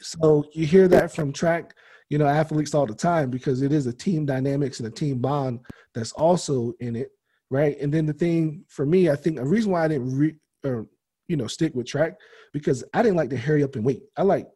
[0.00, 1.74] So you hear that from track,
[2.08, 5.18] you know, athletes all the time because it is a team dynamics and a team
[5.18, 5.60] bond
[5.94, 7.10] that's also in it,
[7.50, 7.76] right?
[7.80, 10.34] And then the thing for me, I think a reason why I didn't re,
[10.64, 10.86] or
[11.26, 12.16] you know stick with track
[12.52, 14.04] because I didn't like to hurry up and wait.
[14.16, 14.48] I like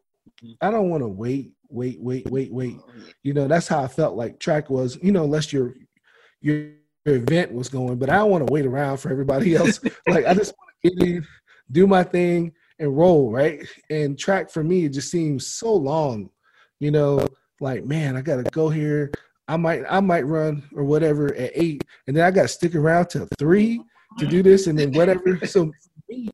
[0.61, 2.77] I don't want to wait, wait, wait, wait, wait.
[3.23, 4.97] You know, that's how I felt like track was.
[5.01, 5.73] You know, unless your
[6.41, 6.69] your
[7.05, 9.79] event was going, but I don't want to wait around for everybody else.
[10.07, 11.27] like I just want to get in,
[11.71, 13.65] do my thing and roll, right?
[13.89, 16.29] And track for me, it just seems so long,
[16.79, 17.27] you know,
[17.59, 19.11] like, man, I gotta go here.
[19.47, 23.07] I might I might run or whatever at eight, and then I gotta stick around
[23.07, 23.81] till three
[24.19, 25.39] to do this and then whatever.
[25.45, 25.71] So
[26.09, 26.29] me,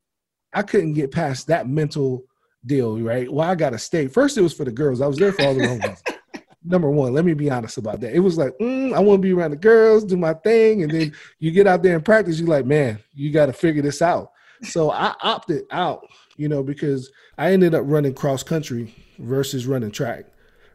[0.52, 2.24] I couldn't get past that mental
[2.66, 3.30] deal, right?
[3.32, 4.06] Well, I gotta stay.
[4.06, 5.00] First, it was for the girls.
[5.00, 6.02] I was there for all the wrong ones.
[6.64, 8.14] Number one, let me be honest about that.
[8.14, 10.92] It was like, mm, I want to be around the girls, do my thing, and
[10.92, 12.38] then you get out there and practice.
[12.38, 14.32] You're like, man, you got to figure this out.
[14.62, 16.06] So I opted out,
[16.36, 20.26] you know, because I ended up running cross country versus running track,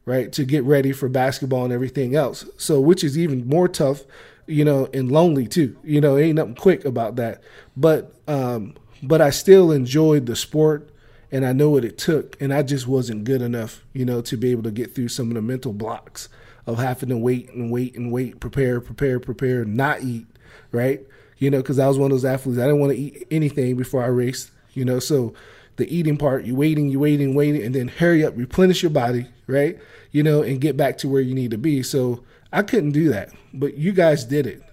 [0.05, 2.45] right, to get ready for basketball and everything else.
[2.57, 4.01] So, which is even more tough,
[4.47, 5.77] you know, and lonely too.
[5.83, 7.43] You know, ain't nothing quick about that.
[7.77, 8.73] But, um,
[9.03, 10.89] but I still enjoyed the sport
[11.36, 12.39] and I know what it took.
[12.41, 15.27] And I just wasn't good enough, you know, to be able to get through some
[15.27, 16.29] of the mental blocks
[16.65, 20.25] of having to wait and wait and wait, prepare, prepare, prepare, not eat,
[20.71, 21.05] right?
[21.38, 22.59] you know, because I was one of those athletes.
[22.59, 24.99] I didn't want to eat anything before I raced, you know.
[24.99, 25.33] So
[25.75, 29.27] the eating part, you waiting, you waiting, waiting, and then hurry up, replenish your body,
[29.47, 29.77] right?
[30.11, 31.83] You know, and get back to where you need to be.
[31.83, 32.23] So
[32.53, 34.63] I couldn't do that, but you guys did it.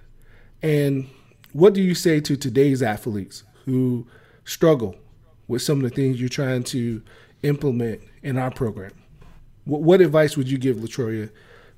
[0.62, 1.08] And
[1.52, 4.06] what do you say to today's athletes who
[4.44, 4.96] struggle
[5.48, 7.02] with some of the things you're trying to
[7.42, 8.92] implement in our program?
[9.64, 11.30] What, what advice would you give Latroya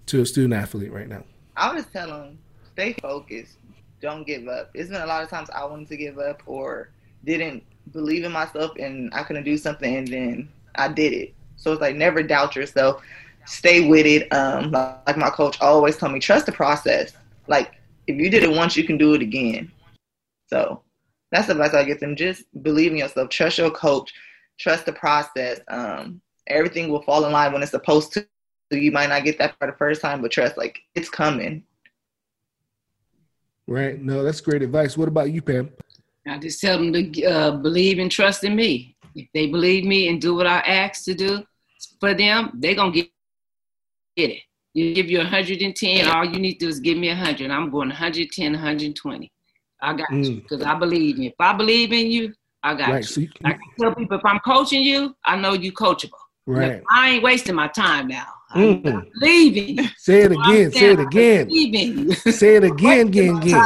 [0.07, 1.25] to a student athlete right now?
[1.57, 2.39] I would tell them
[2.73, 3.57] stay focused
[4.05, 4.71] don't give up.
[4.75, 6.91] It's been a lot of times I wanted to give up or
[7.25, 11.35] didn't believe in myself and I couldn't do something and then I did it.
[11.57, 13.03] So it's like never doubt yourself.
[13.47, 14.31] Stay with it.
[14.31, 17.15] Um, like my coach always told me, trust the process.
[17.49, 17.73] Like
[18.07, 19.73] if you did it once, you can do it again.
[20.49, 20.83] So
[21.35, 22.15] that's the advice I give them.
[22.15, 23.29] Just believe in yourself.
[23.29, 24.15] Trust your coach.
[24.57, 25.59] Trust the process.
[25.67, 28.25] Um, everything will fall in line when it's supposed to.
[28.71, 31.65] You might not get that for the first time, but trust, like it's coming.
[33.67, 34.01] Right.
[34.01, 34.97] No, that's great advice.
[34.97, 35.71] What about you, Pam?
[36.27, 38.97] I just tell them to uh, believe and trust in me.
[39.17, 41.43] If they believe me and do what I ask to do
[41.99, 43.11] for them, they're going to get,
[44.17, 44.43] get it.
[44.73, 47.51] You give you 110, all you need to do is give me 100.
[47.51, 49.33] I'm going 110, 120.
[49.85, 50.25] I got mm.
[50.25, 51.29] you because I believe in you.
[51.29, 52.33] If I believe in you,
[52.63, 52.97] I got right.
[52.99, 53.03] you.
[53.03, 53.29] So you.
[53.45, 56.19] I can tell people if I'm coaching you, I know you coachable.
[56.47, 56.83] Right.
[56.91, 58.27] I ain't wasting my time now.
[58.55, 59.11] Mm.
[59.17, 59.89] leaving.
[59.99, 60.73] Say it again.
[60.73, 61.51] Say it again.
[62.15, 63.65] Say it again, again, again.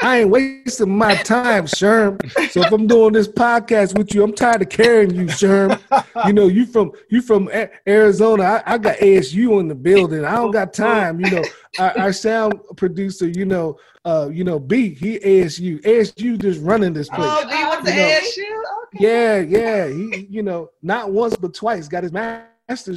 [0.00, 2.18] I ain't wasting my time, Sherm.
[2.50, 5.78] So if I'm doing this podcast with you, I'm tired of carrying you, Sherm.
[6.26, 7.50] You know, you from you from
[7.86, 8.44] Arizona.
[8.44, 10.24] I, I, got ASU in the building.
[10.24, 11.20] I don't got time.
[11.20, 11.44] You know,
[11.78, 15.82] our, our sound producer, you know, uh, you know, B, he ASU.
[15.82, 17.20] ASU just running this place.
[17.20, 18.62] Oh, B went to ASU.
[18.94, 18.98] Okay.
[19.00, 19.88] Yeah, yeah.
[19.88, 22.48] He, you know, not once but twice got his masters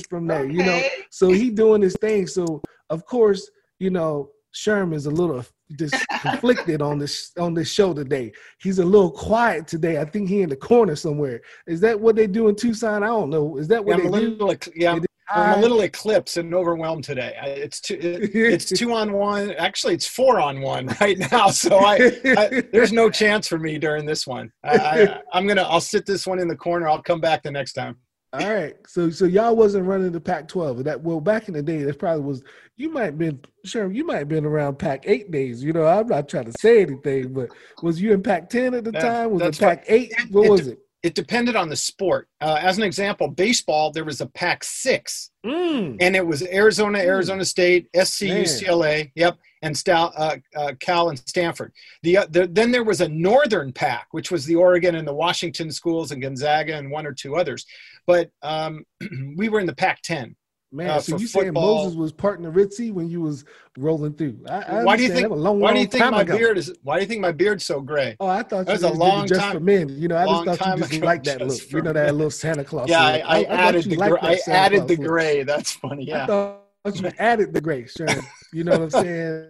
[0.10, 0.42] from there.
[0.42, 0.54] Okay.
[0.54, 2.28] You know, so he doing his thing.
[2.28, 3.50] So of course,
[3.80, 5.46] you know, Sherm is a little
[5.78, 8.34] just conflicted on this on this show today.
[8.60, 10.00] He's a little quiet today.
[10.00, 11.42] I think he in the corner somewhere.
[11.68, 13.04] Is that what they do in Tucson?
[13.04, 13.58] I don't know.
[13.58, 14.58] Is that what yeah, they do?
[14.76, 15.00] Yeah,
[15.34, 17.34] I'm a little eclipsed and overwhelmed today.
[17.42, 19.52] It's two, it's two on one.
[19.52, 21.50] Actually, it's four on one right now.
[21.50, 24.52] So I, I there's no chance for me during this one.
[24.64, 26.88] I, I, am gonna I'll sit this one in the corner.
[26.88, 27.98] I'll come back the next time.
[28.34, 28.76] All right.
[28.88, 30.84] So so y'all wasn't running the Pac-12.
[30.86, 32.44] That well back in the day, that probably was.
[32.78, 35.64] You might have been sure you might have been around Pac-8 days.
[35.64, 37.50] You know, I'm not trying to say anything, but
[37.84, 39.32] was you in Pac-10 at the that, time?
[39.32, 40.32] Was it Pac-8?
[40.32, 40.80] What was it?
[41.04, 42.30] It depended on the sport.
[42.40, 45.98] Uh, as an example, baseball there was a Pac-6, mm.
[46.00, 47.06] and it was Arizona, mm.
[47.06, 48.44] Arizona State, SC, Man.
[48.44, 49.12] UCLA.
[49.16, 51.72] Yep, and Stal, uh, uh, Cal and Stanford.
[52.04, 55.14] The, uh, the, then there was a Northern pack, which was the Oregon and the
[55.14, 57.66] Washington schools and Gonzaga and one or two others.
[58.08, 58.86] But um,
[59.38, 60.36] we were in the Pac-10,
[60.74, 61.52] Man, uh, so you saying.
[61.52, 63.44] Moses was parting the Red Sea when you was
[63.78, 64.40] rolling through?
[64.48, 65.30] I, I why do you think?
[65.30, 66.38] Long, why do you think my ago.
[66.38, 66.74] beard is?
[66.82, 68.16] Why do you think my beard's so gray?
[68.22, 69.90] Oh, I thought That was a long just time- for men.
[69.90, 71.72] You know, I just thought you just ago, like that look.
[71.74, 72.88] You know, that little Santa Claus.
[72.88, 73.40] Yeah, I.
[73.40, 74.30] I, thought added the liked gray.
[74.30, 75.08] I Santa added Claus the look.
[75.08, 75.44] gray.
[75.44, 76.14] That's funny.
[76.14, 76.26] I Yeah.
[76.26, 76.62] thought
[77.02, 78.26] you added the gray, Sherm.
[78.54, 79.48] You know what I'm saying?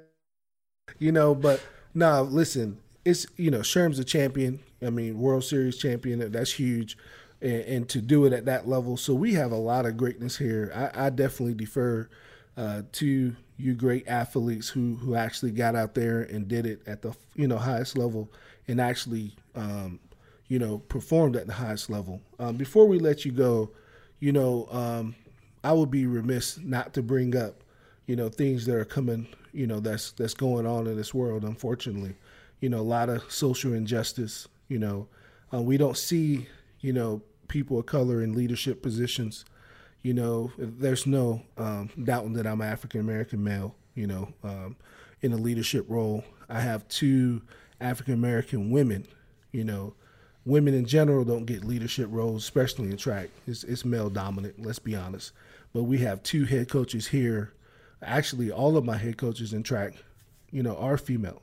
[0.99, 1.61] You know, but
[1.93, 4.59] no, listen, it's you know, Sherm's a champion.
[4.81, 6.31] I mean, World Series champion.
[6.31, 6.97] That's huge,
[7.41, 8.97] and, and to do it at that level.
[8.97, 10.71] So we have a lot of greatness here.
[10.75, 12.09] I, I definitely defer
[12.57, 17.01] uh, to you great athletes who who actually got out there and did it at
[17.01, 18.29] the you know highest level
[18.67, 19.99] and actually um,
[20.47, 22.21] you know performed at the highest level.
[22.39, 23.71] Um, before we let you go,
[24.19, 25.15] you know, um,
[25.63, 27.60] I would be remiss not to bring up,
[28.11, 31.45] you know, things that are coming, you know, that's that's going on in this world.
[31.45, 32.13] Unfortunately,
[32.59, 34.49] you know, a lot of social injustice.
[34.67, 35.07] You know,
[35.53, 36.49] uh, we don't see,
[36.81, 39.45] you know, people of color in leadership positions.
[40.01, 43.75] You know, there's no um, doubting that I'm an African American male.
[43.95, 44.75] You know, um,
[45.21, 47.41] in a leadership role, I have two
[47.79, 49.07] African American women.
[49.53, 49.93] You know,
[50.43, 53.29] women in general don't get leadership roles, especially in track.
[53.47, 55.31] It's, it's male dominant, let's be honest.
[55.71, 57.53] But we have two head coaches here.
[58.01, 59.93] Actually, all of my head coaches in track,
[60.51, 61.41] you know, are female,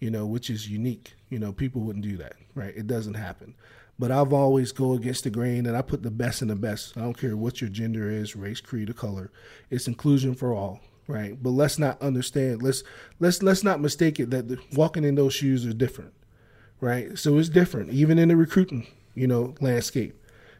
[0.00, 1.14] you know, which is unique.
[1.30, 2.74] You know, people wouldn't do that, right?
[2.76, 3.54] It doesn't happen.
[3.98, 6.96] But I've always go against the grain and I put the best in the best.
[6.96, 9.30] I don't care what your gender is, race, creed, or color.
[9.70, 11.40] It's inclusion for all, right?
[11.40, 12.62] But let's not understand.
[12.62, 12.82] Let's
[13.20, 16.12] let's let's not mistake it that the, walking in those shoes is different
[16.84, 17.18] right?
[17.18, 20.14] So it's different, even in the recruiting, you know, landscape,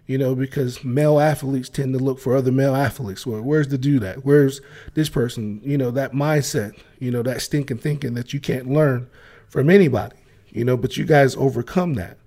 [0.06, 3.26] you know, because male athletes tend to look for other male athletes.
[3.26, 4.24] Well, where's the do that?
[4.24, 4.60] Where's
[4.94, 5.60] this person?
[5.64, 9.08] You know, that mindset, you know, that stinking thinking that you can't learn
[9.48, 10.16] from anybody,
[10.50, 12.18] you know, but you guys overcome that.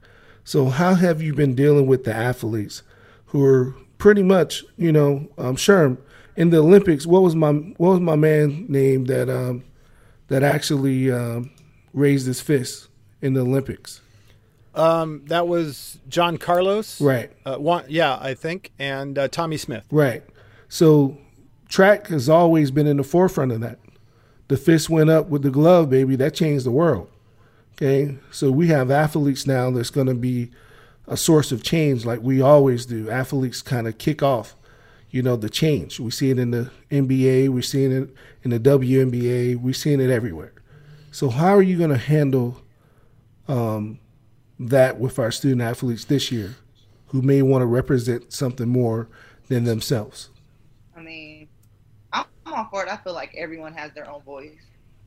[0.44, 2.82] So how have you been dealing with the athletes
[3.28, 5.98] who are pretty much, you know, um, Sherm
[6.36, 7.06] in the Olympics?
[7.06, 9.64] What was my what was my man name that um,
[10.30, 11.52] that actually um,
[11.94, 12.88] raised his fist
[13.22, 14.02] in the Olympics?
[14.78, 17.02] Um, that was John Carlos.
[17.02, 17.32] Right.
[17.46, 19.86] Uh, one, yeah, I think, and uh, Tommie Smith.
[19.92, 20.24] Right.
[20.70, 21.18] So
[21.68, 23.80] track has always been in the forefront of that.
[24.48, 26.16] The fist went up with the glove, baby.
[26.16, 27.10] That changed the world.
[27.74, 28.18] Okay.
[28.32, 30.52] So we have athletes now that's going to be
[31.08, 33.10] a source of change like we always do.
[33.10, 34.56] Athletes kind of kick off,
[35.10, 36.00] you know, the change.
[36.00, 38.10] We see it in the NBA, we're seeing it
[38.44, 40.54] in the WNBA, we're seeing it everywhere.
[41.12, 42.62] So how are you going to handle
[43.48, 44.00] um,
[44.60, 46.56] that with our student athletes this year
[47.08, 49.08] who may want to represent something more
[49.48, 50.30] than themselves?
[50.96, 51.48] I mean,
[52.12, 52.90] I'm, all for it.
[52.90, 54.66] I feel like everyone has their own voice,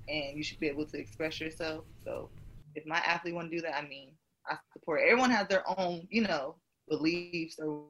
[0.09, 1.85] and you should be able to express yourself.
[2.05, 2.31] So,
[2.75, 4.13] if my athlete want to do that, I mean,
[4.47, 5.01] I support.
[5.03, 6.57] Everyone has their own, you know,
[6.89, 7.85] beliefs or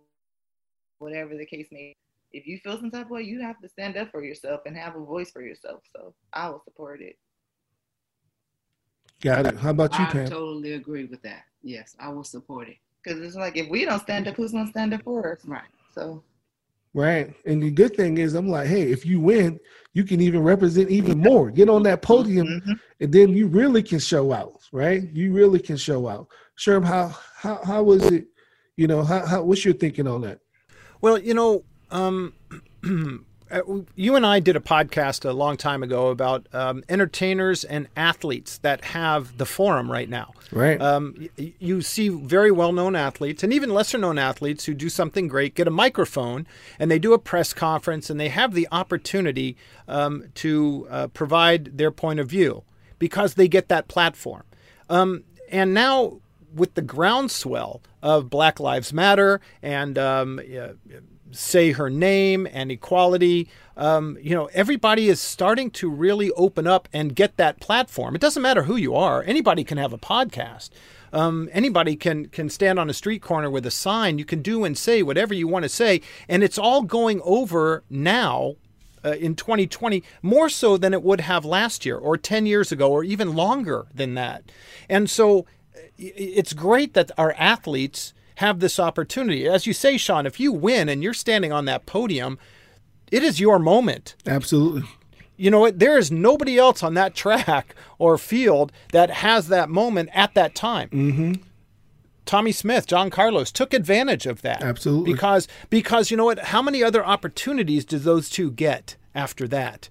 [0.99, 1.95] whatever the case may.
[1.95, 1.97] be.
[2.33, 4.77] If you feel some type of way, you have to stand up for yourself and
[4.77, 5.83] have a voice for yourself.
[5.95, 7.17] So, I will support it.
[9.21, 9.57] Got it.
[9.57, 10.27] How about you, Pam?
[10.27, 11.45] I totally agree with that.
[11.63, 12.77] Yes, I will support it.
[13.03, 15.45] Because it's like if we don't stand up, who's gonna stand up for us?
[15.45, 15.63] Right.
[15.95, 16.23] So,
[16.93, 17.33] Right.
[17.47, 19.61] And the good thing is, I'm like, hey, if you win,
[19.93, 21.51] you can even represent even more.
[21.51, 22.81] Get on that podium, mhm.
[23.01, 24.61] and then you really can show out.
[24.73, 25.09] Right.
[25.13, 26.27] You really can show out.
[26.59, 28.27] Sherm, how how how was it?
[28.77, 30.41] You know, how, how what's your thinking on that?
[31.01, 32.35] Well, you know, um,
[33.97, 38.59] you and I did a podcast a long time ago about um, entertainers and athletes
[38.59, 40.33] that have the forum right now.
[40.53, 40.81] Right.
[40.81, 44.89] Um, y- you see very well known athletes and even lesser known athletes who do
[44.89, 46.47] something great, get a microphone,
[46.79, 49.57] and they do a press conference and they have the opportunity
[49.89, 52.63] um, to uh, provide their point of view
[52.99, 54.45] because they get that platform.
[54.89, 56.21] Um, and now,
[56.55, 60.69] with the groundswell of Black Lives Matter and um, uh,
[61.33, 63.49] say her name and equality.
[63.77, 68.15] Um, you know, everybody is starting to really open up and get that platform.
[68.15, 70.71] It doesn't matter who you are; anybody can have a podcast.
[71.13, 74.19] Um, anybody can can stand on a street corner with a sign.
[74.19, 77.83] You can do and say whatever you want to say, and it's all going over
[77.89, 78.57] now.
[79.03, 82.93] Uh, in 2020, more so than it would have last year, or 10 years ago,
[82.93, 84.53] or even longer than that.
[84.91, 85.47] And so,
[85.97, 89.47] it's great that our athletes have this opportunity.
[89.47, 92.39] As you say, Sean, if you win and you're standing on that podium,
[93.13, 94.17] it is your moment.
[94.27, 94.83] Absolutely.
[95.37, 95.79] You know what?
[95.79, 100.55] There is nobody else on that track or field that has that moment at that
[100.55, 100.89] time.
[100.89, 101.33] Mm-hmm.
[102.25, 104.63] Tommie Smith, John Carlos took advantage of that.
[104.63, 105.13] Absolutely.
[105.13, 106.39] Because because you know what?
[106.39, 109.91] How many other opportunities did those two get after that?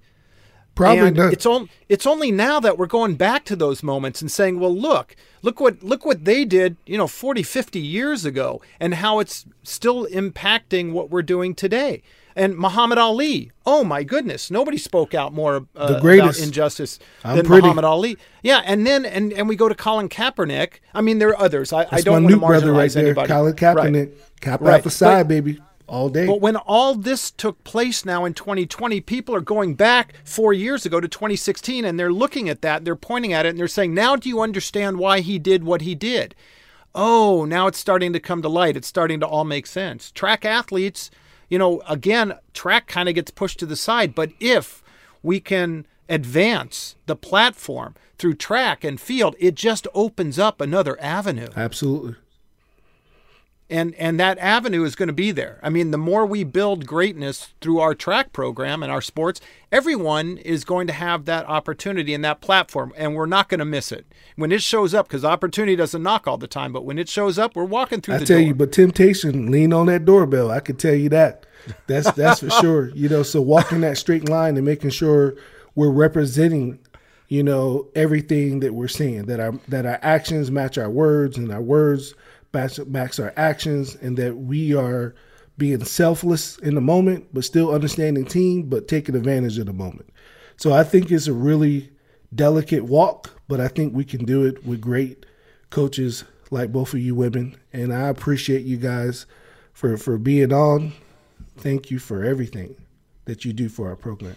[0.80, 1.34] Probably and not.
[1.34, 4.76] it's on, it's only now that we're going back to those moments and saying, well,
[4.76, 9.20] look, look what look what they did, you know, 40, 50 years ago and how
[9.20, 12.02] it's still impacting what we're doing today.
[12.36, 13.52] And Muhammad Ali.
[13.66, 16.40] Oh my goodness, nobody spoke out more uh, The greatest.
[16.40, 17.64] about injustice I'm than pretty.
[17.64, 18.18] Muhammad Ali.
[18.44, 20.76] Yeah, and then and, and we go to Colin Kaepernick.
[20.94, 21.74] I mean, there are others.
[21.74, 23.28] I, I don't my want new to marginalize brother right there, anybody.
[23.28, 23.58] Colin Right.
[23.58, 24.12] Kaepernick.
[24.40, 24.76] Cap Right.
[24.76, 25.60] out the side, But- baby,
[25.90, 26.26] all day.
[26.26, 30.86] But when all this took place now in 2020, people are going back four years
[30.86, 33.94] ago to 2016 and they're looking at that, they're pointing at it, and they're saying,
[33.94, 36.36] Now do you understand why he did what he did?
[36.96, 38.78] Oh, now it's starting to come to light.
[38.78, 40.12] It's starting to all make sense.
[40.12, 41.12] Track athletes,
[41.50, 44.84] you know, again, track kind of gets pushed to the side, but if
[45.22, 51.48] we can advance the platform through track and field, it just opens up another avenue
[51.56, 52.16] Absolutely.
[53.70, 55.60] And and that avenue is going to be there.
[55.62, 59.40] I mean, the more we build greatness through our track program and our sports,
[59.72, 63.66] everyone is going to have that opportunity and that platform, and we're not going to
[63.66, 64.06] miss it
[64.36, 65.08] when it shows up.
[65.08, 68.18] Because opportunity doesn't knock all the time, but when it shows up, we're walking through
[68.18, 68.48] the I tell door.
[68.48, 70.50] you, but temptation, lean on that doorbell.
[70.50, 71.46] I can tell you that.
[71.88, 72.90] That's that's for sure.
[72.96, 75.36] You know, so walking that straight line and making sure
[75.76, 76.80] we're representing,
[77.28, 79.26] you know, everything that we're seeing.
[79.28, 82.16] That our that our actions match our words and our words
[82.54, 85.16] match match our actions, and that we are
[85.58, 90.10] being selfless in the moment, but still understanding team, but taking advantage of the moment.
[90.58, 91.92] So I think it's a really
[92.34, 95.26] delicate walk, but I think we can do it with great
[95.70, 97.58] coaches like both of you women.
[97.74, 99.26] And I appreciate you guys
[99.74, 100.94] for, for being on.
[101.58, 102.76] Thank you for everything
[103.26, 104.36] that you do for our program.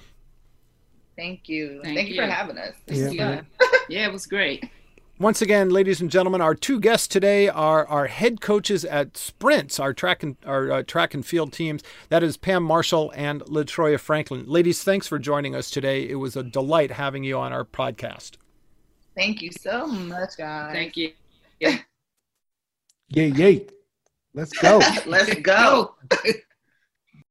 [1.16, 1.80] Thank you.
[1.82, 2.74] Thank Thank, you for having us.
[2.86, 3.38] This Yeah.
[3.38, 3.44] is.
[3.88, 4.68] Yeah, it was great.
[5.18, 9.78] Once again, ladies and gentlemen, our two guests today are our head coaches at Sprints,
[9.78, 11.82] our track and our uh, track and field teams.
[12.08, 14.44] That is Pam Marshall and Latroya Franklin.
[14.48, 16.08] Ladies, thanks for joining us today.
[16.08, 18.32] It was a delight having you on our podcast.
[19.14, 20.72] Thank you so much, guys.
[20.72, 21.12] Thank you.
[21.60, 21.78] Yeah,
[23.10, 23.66] Yay, yay.
[24.34, 24.80] Let's go.
[25.06, 25.94] Let's go.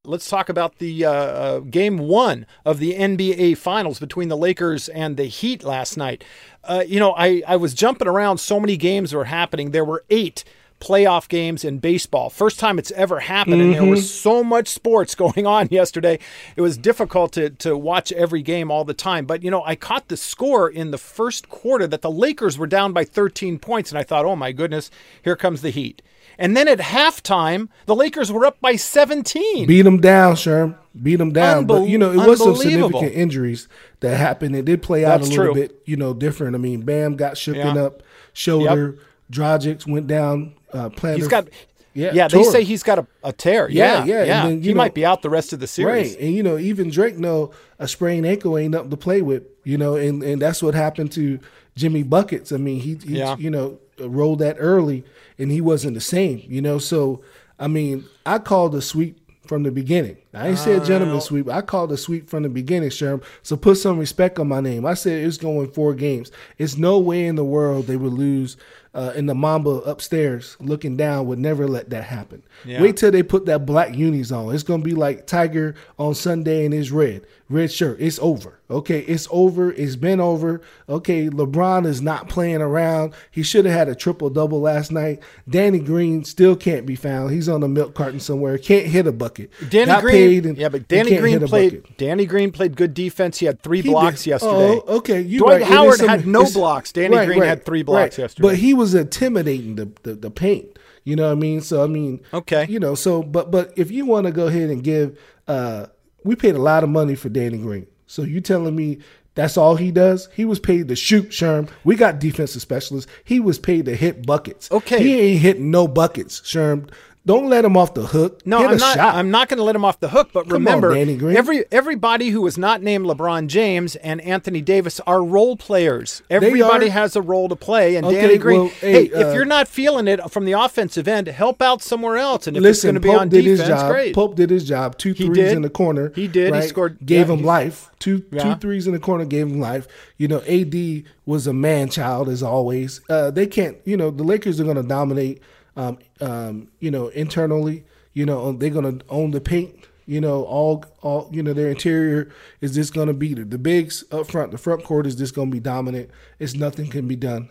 [0.04, 4.89] Let's talk about the uh, uh, game one of the NBA Finals between the Lakers
[4.89, 6.24] and the Heat last night.
[6.64, 8.39] Uh, you know, I, I was jumping around.
[8.39, 9.70] So many games were happening.
[9.70, 10.43] There were eight
[10.80, 12.32] playoff games in baseball.
[12.32, 13.62] First time it's ever happened.
[13.62, 16.18] And there was so much sports going on yesterday.
[16.56, 19.28] It was difficult to, to watch every game all the time.
[19.28, 22.66] But, you know, I caught the score in the first quarter that the Lakers were
[22.66, 23.91] down by 13 points.
[23.91, 24.89] And I thought, oh my goodness,
[25.24, 26.02] here comes the Heat.
[26.42, 29.68] And then at halftime, the Lakers were up by 17.
[29.68, 30.76] Beat them down, Sherm.
[31.02, 31.66] Beat them down.
[31.68, 33.68] but, you know, it was some significant injuries
[34.02, 34.56] that happened.
[34.56, 35.62] It did play out That's a little true.
[35.62, 36.56] bit, you know, different.
[36.56, 37.84] I mean, Bam got shooken Yeah.
[37.84, 38.98] up, shoulder.
[39.32, 40.54] Dragic went down.
[40.74, 41.16] Uh, plantar.
[41.18, 41.48] He's got,
[41.94, 43.70] Yeah, yeah, they say he's got a, a tear.
[43.70, 44.48] Yeah, Yeah, yeah, yeah.
[44.48, 46.14] then, he know- might be out the rest of the series.
[46.14, 49.44] Right, and you know, even Drake know a sprained ankle ain't nothing to play with.
[49.66, 51.39] You know, and and that's what happened to
[51.76, 52.52] Jimmy buckets.
[52.54, 53.36] I mean, he, he Yeah.
[53.38, 55.04] you know rolled that early,
[55.38, 56.44] and he wasn't the same.
[56.48, 57.24] You know, so
[57.60, 60.18] I mean, I called a sweep from the beginning.
[60.34, 61.50] I ain't said gentleman sweep.
[61.50, 63.24] I called a sweep from the beginning, Sherm.
[63.44, 64.86] So put some respect on my name.
[64.86, 66.32] I said it's going four games.
[66.58, 68.56] It's no way in the world they would lose.
[68.94, 72.44] Uh, and the Mamba upstairs looking down would never let that happen.
[72.66, 72.82] Yeah.
[72.82, 74.54] Wait till they put that black unis on.
[74.54, 77.97] It's gonna be like Tiger on Sunday in his red red shirt.
[77.99, 78.60] It's over.
[78.70, 79.72] Okay, it's over.
[79.74, 80.62] It's been over.
[80.88, 83.14] Okay, LeBron is not playing around.
[83.30, 85.22] He should have had a triple double last night.
[85.49, 87.32] Danny Green still can't be found.
[87.32, 88.58] He's on a milk carton somewhere.
[88.58, 89.52] Can't hit a bucket.
[89.70, 91.82] Danny Green, paid and- yeah, but Danny Green played.
[91.84, 91.97] bucket.
[91.97, 93.39] Danny Green played good defense.
[93.39, 94.30] He had three He blocks did.
[94.32, 94.82] yesterday.
[94.88, 95.20] Oh, okay.
[95.22, 95.70] You Dwight right.
[95.72, 96.91] Howard some- had no blocks.
[96.93, 98.47] Danny right, Green right, had three blocks yesterday.
[98.47, 100.80] But he was intimidating the, the the paint.
[101.04, 101.62] You know what I mean?
[101.62, 102.68] So I mean, Okay.
[102.70, 105.88] You know, so but but if you want to go ahead and give, uh,
[106.24, 107.88] we paid a lot of money for Danny Green.
[108.08, 109.00] So you telling me
[109.36, 110.28] that's all he does?
[110.34, 111.70] He was paid to shoot, Sherm.
[111.84, 113.10] We got defensive specialists.
[113.24, 114.70] He was paid to hit buckets.
[114.72, 115.02] Okay.
[115.02, 116.90] He ain't hitting no buckets, Sherm.
[117.24, 118.42] Don't let him off the hook.
[118.48, 118.96] No, I'm not.
[118.96, 119.14] shot.
[119.14, 120.32] I'm not going to let him off the hook.
[120.34, 121.38] But Come remember, Danny Green.
[121.38, 126.24] every everybody who was not named LeBron James and Anthony Davis are role players.
[126.32, 127.96] Everybody has a role to play.
[127.96, 130.54] And Okay, Danny Green, well, hey, hey, uh, if you're not feeling it from the
[130.54, 132.48] offensive end, help out somewhere else.
[132.48, 133.92] And if Listen, it's going to be on did defense, his job.
[133.92, 134.16] great.
[134.16, 134.98] Pope did his job.
[134.98, 135.56] Two He threes did.
[135.58, 136.12] in the corner.
[136.16, 136.56] He did.
[136.56, 137.92] He scored- Gave yeah, him life.
[138.00, 138.44] Two Yeah.
[138.44, 139.88] two threes in the corner gave him life.
[140.18, 143.00] You know, AD was a man child as always.
[143.08, 143.78] Uh, they can't.
[143.86, 145.40] You know, the Lakers are going to dominate.
[145.76, 147.84] Um, um, you know, internally.
[148.14, 149.88] You know, they're going to own the paint.
[150.06, 153.58] You know, all all you know, their interior is just going to be the, the
[153.58, 154.52] bigs up front.
[154.52, 156.10] The front court is just going to be dominant.
[156.40, 157.50] It's nothing can be done.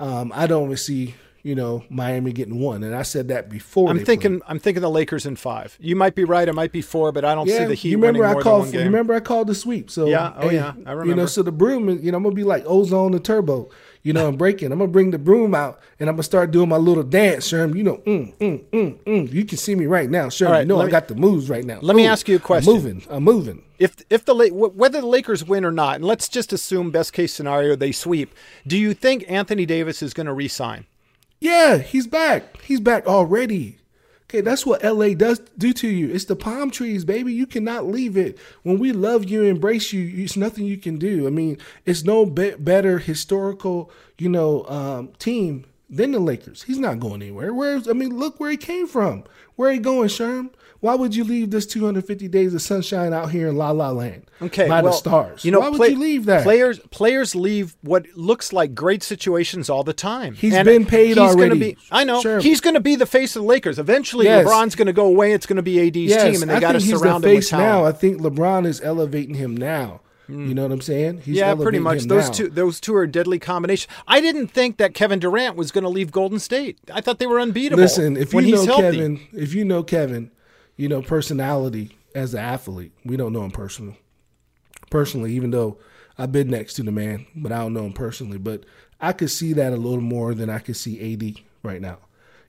[0.00, 1.14] Um, I don't see.
[1.42, 3.88] You know, Miami getting one, and I said that before.
[3.88, 4.20] I'm they played.
[4.20, 4.42] thinking.
[4.46, 5.74] I'm thinking the Lakers in five.
[5.80, 6.46] You might be right.
[6.46, 8.42] It might be four, but I don't see the Heat you remember winning I more
[8.42, 8.62] called.
[8.64, 8.86] than one You game.
[8.88, 9.90] remember I called the sweep.
[9.90, 11.06] So Yeah, oh yeah, I remember.
[11.06, 13.70] You know, so the broom, you know, I'm gonna be like ozone the turbo.
[14.02, 14.72] You know, and breaking.
[14.72, 17.76] I'm gonna bring the broom out and I'm gonna start doing my little dance, Sherm.
[17.76, 19.32] You know, mm, mm, mm, mm.
[19.32, 20.50] You can see me right now, Sherm.
[20.50, 21.78] Right, you know I me- got the moves right now.
[21.82, 22.70] let me ask you a question.
[22.70, 23.02] I'm moving.
[23.10, 23.62] I'm moving.
[23.78, 27.32] If if the whether the Lakers win or not, and let's just assume best case
[27.32, 28.34] scenario they sweep,
[28.66, 30.86] do you think Anthony Davis is going to resign?
[31.40, 32.60] Yeah, he's back.
[32.62, 33.78] He's back already.
[34.30, 36.08] Okay, that's what LA does do to you.
[36.08, 37.32] It's the palm trees, baby.
[37.32, 38.38] You cannot leave it.
[38.62, 41.26] When we love you, embrace you, it's nothing you can do.
[41.26, 46.62] I mean, it's no be- better historical, you know, um, team than the Lakers.
[46.62, 47.52] He's not going anywhere.
[47.52, 49.24] Where's I mean, look where he came from.
[49.56, 50.50] Where he going, Sherm?
[50.80, 54.30] Why would you leave this 250 days of sunshine out here in La La Land?
[54.40, 55.44] Okay, by well, the stars.
[55.44, 56.42] You know, why would play- you leave that?
[56.42, 60.34] Players players leave what looks like great situations all the time.
[60.34, 61.58] He's And been paid he's gonna already.
[61.58, 62.40] Be, I know Sure.
[62.40, 63.78] he's going to be the face of the Lakers.
[63.78, 64.46] Eventually, Yes.
[64.46, 65.32] LeBron's going to go away.
[65.32, 67.50] It's going to be AD's team, and they got to surround the him with face
[67.50, 67.68] talent.
[67.68, 67.84] now.
[67.84, 70.00] I think LeBron is elevating him now.
[70.28, 70.46] Hmm.
[70.48, 71.22] You know what I'm saying?
[71.26, 72.04] He's yeah, pretty much.
[72.04, 72.32] Those now.
[72.34, 73.90] two, those two are a deadly combination.
[74.08, 76.78] I didn't think that Kevin Durant was going to leave Golden State.
[76.94, 77.82] I thought they were unbeatable.
[77.82, 78.82] Listen, if you know healthy.
[78.82, 80.30] Kevin, if you know Kevin,
[80.80, 82.92] you know personality as an athlete.
[83.04, 83.98] We don't know him personally.
[84.90, 85.78] Personally, even though
[86.18, 88.38] I've been next to the man, but I don't know him personally.
[88.38, 88.64] But
[89.00, 91.98] I could see that a little more than I could see AD right now.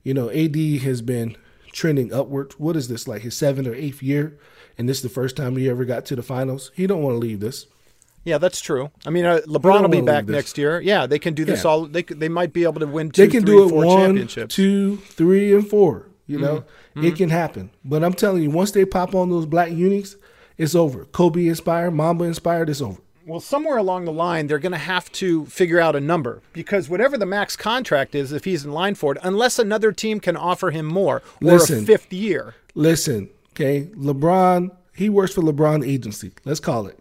[0.04, 1.36] You know, AD has been
[1.72, 2.54] trending upward.
[2.58, 4.38] What is this like his seventh or eighth year?
[4.78, 6.72] And this is the first time he ever got to the finals.
[6.74, 7.68] He don't want to leave this.
[8.24, 8.90] yeah, that's true.
[9.06, 10.80] I mean, uh, LeBron will be back next year.
[10.82, 11.70] Yeah, they can do this Yeah.
[11.70, 11.86] all.
[11.86, 13.12] They they might be able to win.
[13.12, 14.56] Two, they can three, do it four one, championships.
[14.56, 16.08] two, three, and four.
[16.26, 16.68] You know, Mm-hmm.
[16.96, 17.72] It can happen.
[17.86, 20.18] But I'm telling you, once they pop on those black unis,
[20.58, 21.06] it's over.
[21.06, 23.00] Kobe inspired, Mamba inspired, it's over.
[23.26, 26.90] Well, somewhere along the line, they're going to have to figure out a number because
[26.90, 30.36] whatever the max contract is, if he's in line for it, unless another team can
[30.36, 31.84] offer him more or Listen.
[31.84, 32.56] a fifth year.
[32.74, 36.32] Listen, okay, LeBron, he works for LeBron Agency.
[36.46, 36.98] Let's call it.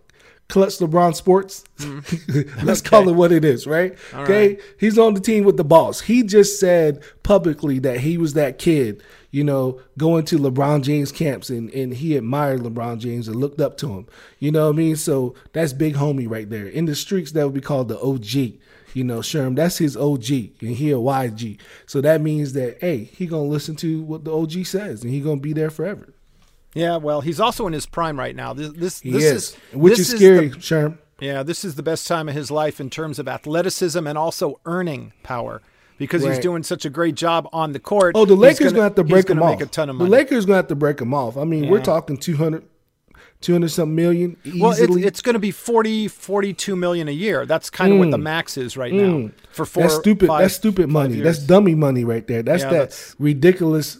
[0.49, 1.64] Klutch LeBron Sports.
[2.62, 3.97] Let's call it what it is, right?
[4.12, 4.59] okay.
[4.78, 6.01] He's on the team with the boss.
[6.03, 11.12] He just said publicly that he was that kid, you know, going to LeBron James
[11.12, 14.07] camps and, and he admired LeBron James and looked up to him.
[14.39, 14.97] You know what I mean?
[14.97, 16.66] So that's big homie right there.
[16.66, 18.59] In the streets, that would be called the OG.
[18.93, 21.59] You know, Sherm, that's his OG and he a YG.
[21.87, 25.20] So that means that, hey, he gonna listen to what the OG says and he
[25.20, 26.12] gonna be there forever.
[26.74, 28.53] Yeah, well, he's also in his prime right now.
[28.53, 30.99] This, this, He this is, is, which this is scary, the- Sherm.
[31.20, 34.59] yeah, this is the best time of his life in terms of athleticism and also
[34.66, 35.62] earning power
[36.01, 38.16] because he's doing such a great job on the court.
[38.16, 39.61] Oh, the Lakers gonna, have to break gonna him off.
[39.61, 40.05] a ton of The.
[40.07, 41.36] Lakers gonna have to break him off.
[41.36, 42.64] I mean, we're talking 200,
[43.42, 44.61] 200 something million easily.
[44.61, 47.46] Well, it's, it's going to be 40, 42 million a year.
[47.46, 49.82] That's kind of what the max is right now for four.
[49.84, 49.86] Mm.
[49.86, 50.26] that's stupid.
[50.28, 51.14] five- that's stupid money.
[51.16, 51.24] years.
[51.24, 52.42] That's dummy money right there.
[52.42, 53.98] That's Yeah, that that's- ridiculous,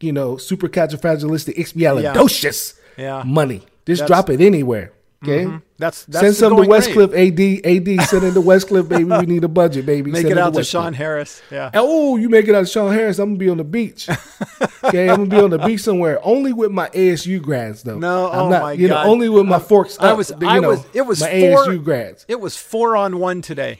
[0.00, 3.22] you know, super califragilistic expialidocious Yeah.
[3.26, 3.62] money.
[3.86, 4.92] Just That's- drop it anywhere.
[5.22, 5.44] Okay.
[5.44, 5.56] Mm-hmm.
[5.76, 6.62] That's that's Send some to.
[6.62, 8.08] Westcliff, AD, AD.
[8.08, 9.04] Send it to Westcliff, baby.
[9.04, 10.10] We need a budget, baby.
[10.10, 10.64] Make Send it out to.
[10.64, 11.42] Sean Harris.
[11.50, 11.70] Yeah.
[11.74, 13.18] Oh, you make it out of Sean Harris.
[13.18, 14.08] I'm gonna be on the beach.
[14.82, 16.18] Okay, I'm gonna be on the beach somewhere.
[16.22, 17.98] Only with my ASU grads though.
[17.98, 19.04] No, I'm oh not, my you God.
[19.04, 19.98] know, only with my forks.
[20.00, 20.30] I up, was.
[20.40, 20.86] you I know, was.
[20.94, 22.24] It was my four, ASU grads.
[22.26, 23.78] It was four on one today.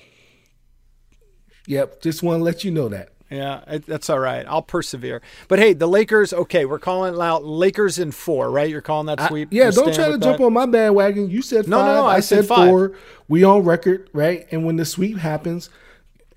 [1.67, 3.13] Yep, just want to let you know that.
[3.31, 4.45] Yeah, it, that's all right.
[4.49, 5.23] I'll persevere.
[5.47, 6.33] But hey, the Lakers.
[6.33, 7.45] Okay, we're calling it out.
[7.45, 8.69] Lakers in four, right?
[8.69, 9.49] You're calling that I- sweep.
[9.53, 10.45] yeah, don't try to with jump that?
[10.45, 11.31] on my bandwagon.
[11.31, 11.87] You said No, five.
[11.87, 12.93] no, no, I, I said said, four.
[13.29, 14.47] We on record, right?
[14.51, 15.71] And when the sweep happens,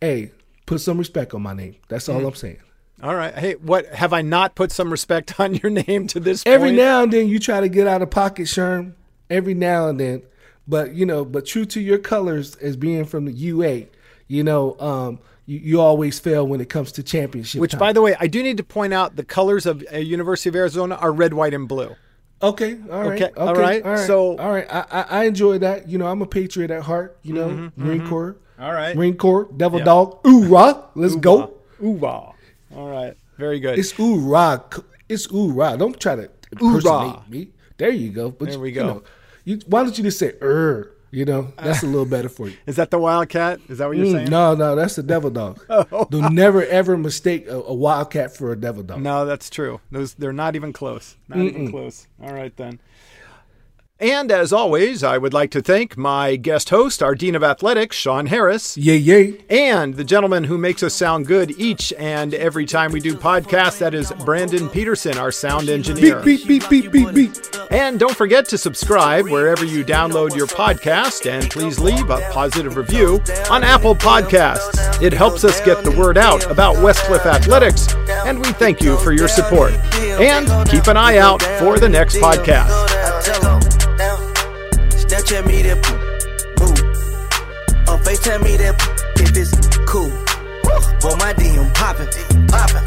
[0.01, 0.31] hey,
[0.67, 1.75] put some respect on my name.
[1.87, 2.19] That's Mm-hmm.
[2.21, 2.59] all I'm saying.
[3.01, 3.33] All right.
[3.35, 6.77] Hey, what have I not put some respect on your name to this Every point?
[6.77, 8.93] now and then you try to get out of pocket, Sherm.
[9.29, 10.21] Every now and then,
[10.67, 13.85] but you know, but true to your colors as being from the UA,
[14.27, 17.59] you know, um, you, you always fail when it comes to championship.
[17.61, 17.79] Which, time.
[17.79, 20.55] by the way, I do need to point out the colors of uh, University of
[20.55, 21.95] Arizona are red, white, and blue.
[22.41, 24.07] Okay, all right, Okay, okay, all right, all right.
[24.07, 25.87] so- all right, I, I I enjoy that.
[25.87, 27.17] You know, I'm a patriot at heart.
[27.23, 28.35] You know, Mm-hmm, Marine Corps.
[28.59, 28.95] All right.
[28.95, 31.53] Marine Corps, Devil Dog, ooh rah, let's go.
[31.81, 32.35] Ooh, wow.
[32.75, 33.15] All right.
[33.37, 33.79] Very good.
[33.79, 34.59] It's ooh rah,
[35.09, 35.75] it's ooh rah.
[35.75, 37.49] Don't try to impersonate me.
[37.77, 38.29] There you go.
[38.29, 38.87] But There we you go.
[38.87, 39.03] know,
[39.45, 40.92] you, why don't you just say er?
[41.13, 42.55] You know, that's a little better for you.
[42.65, 43.59] Is that the Wildcat?
[43.69, 44.29] Is that what you're Mm, saying?
[44.31, 45.59] no, no, that's a devil dog.
[46.09, 48.99] Do never ever mistake a, a wildcat for a devil dog.
[48.99, 49.79] No, that's true.
[49.91, 51.15] Those they're not even close.
[51.29, 52.07] Not even close.
[52.19, 52.79] All right then.
[53.99, 57.95] And as always, I would like to thank my guest host, our Dean of Athletics,
[57.95, 59.37] Sean Harris, Yay, yay.
[59.49, 63.77] and the gentleman who makes us sound good each and every time we do podcasts,
[63.77, 66.19] that is Brandon Peterson, our sound engineer.
[66.21, 67.31] Beep, beep, beep, beep, beep, beep.
[67.71, 72.75] And don't forget to subscribe wherever you download your podcast and please leave a positive
[72.75, 75.01] review on Apple Podcasts.
[75.01, 77.93] It helps us get the word out about Westcliff Athletics,
[78.25, 79.71] and we thank you for your support.
[79.93, 83.02] And keep an eye out for the next podcast.
[85.23, 85.99] Snapchat me that poop,
[86.57, 86.79] poop.
[87.87, 88.75] Or FaceTime me that.
[89.15, 90.11] If it's cool.
[91.01, 92.07] But my DM poppin',
[92.47, 92.83] poppin'.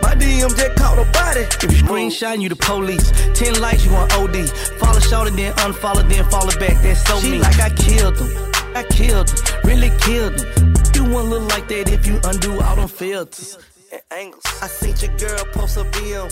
[0.00, 1.40] My DM just caught a body.
[1.40, 3.10] If you screenshot, you the police.
[3.34, 4.48] Ten likes, you want OD.
[4.78, 6.80] Follow short and then unfollow, then follow back.
[6.82, 7.38] That's so she me.
[7.38, 8.30] like I killed him.
[8.74, 9.38] I killed him.
[9.64, 10.74] Really killed him.
[10.94, 13.58] You won't look like that if you undo all them filters
[13.92, 14.44] and angles.
[14.62, 16.30] I seen your girl post a BM.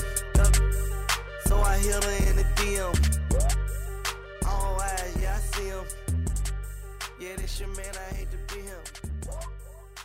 [1.48, 3.13] So I hit her in the DM.
[5.54, 5.84] See him.
[7.20, 8.80] Yeah, this your man, I hate to be him.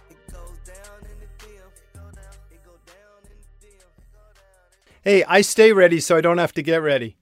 [0.10, 1.30] It goes down in the.
[2.52, 3.68] It go down in the.
[5.02, 7.19] Hey, I stay ready so I don't have to get ready.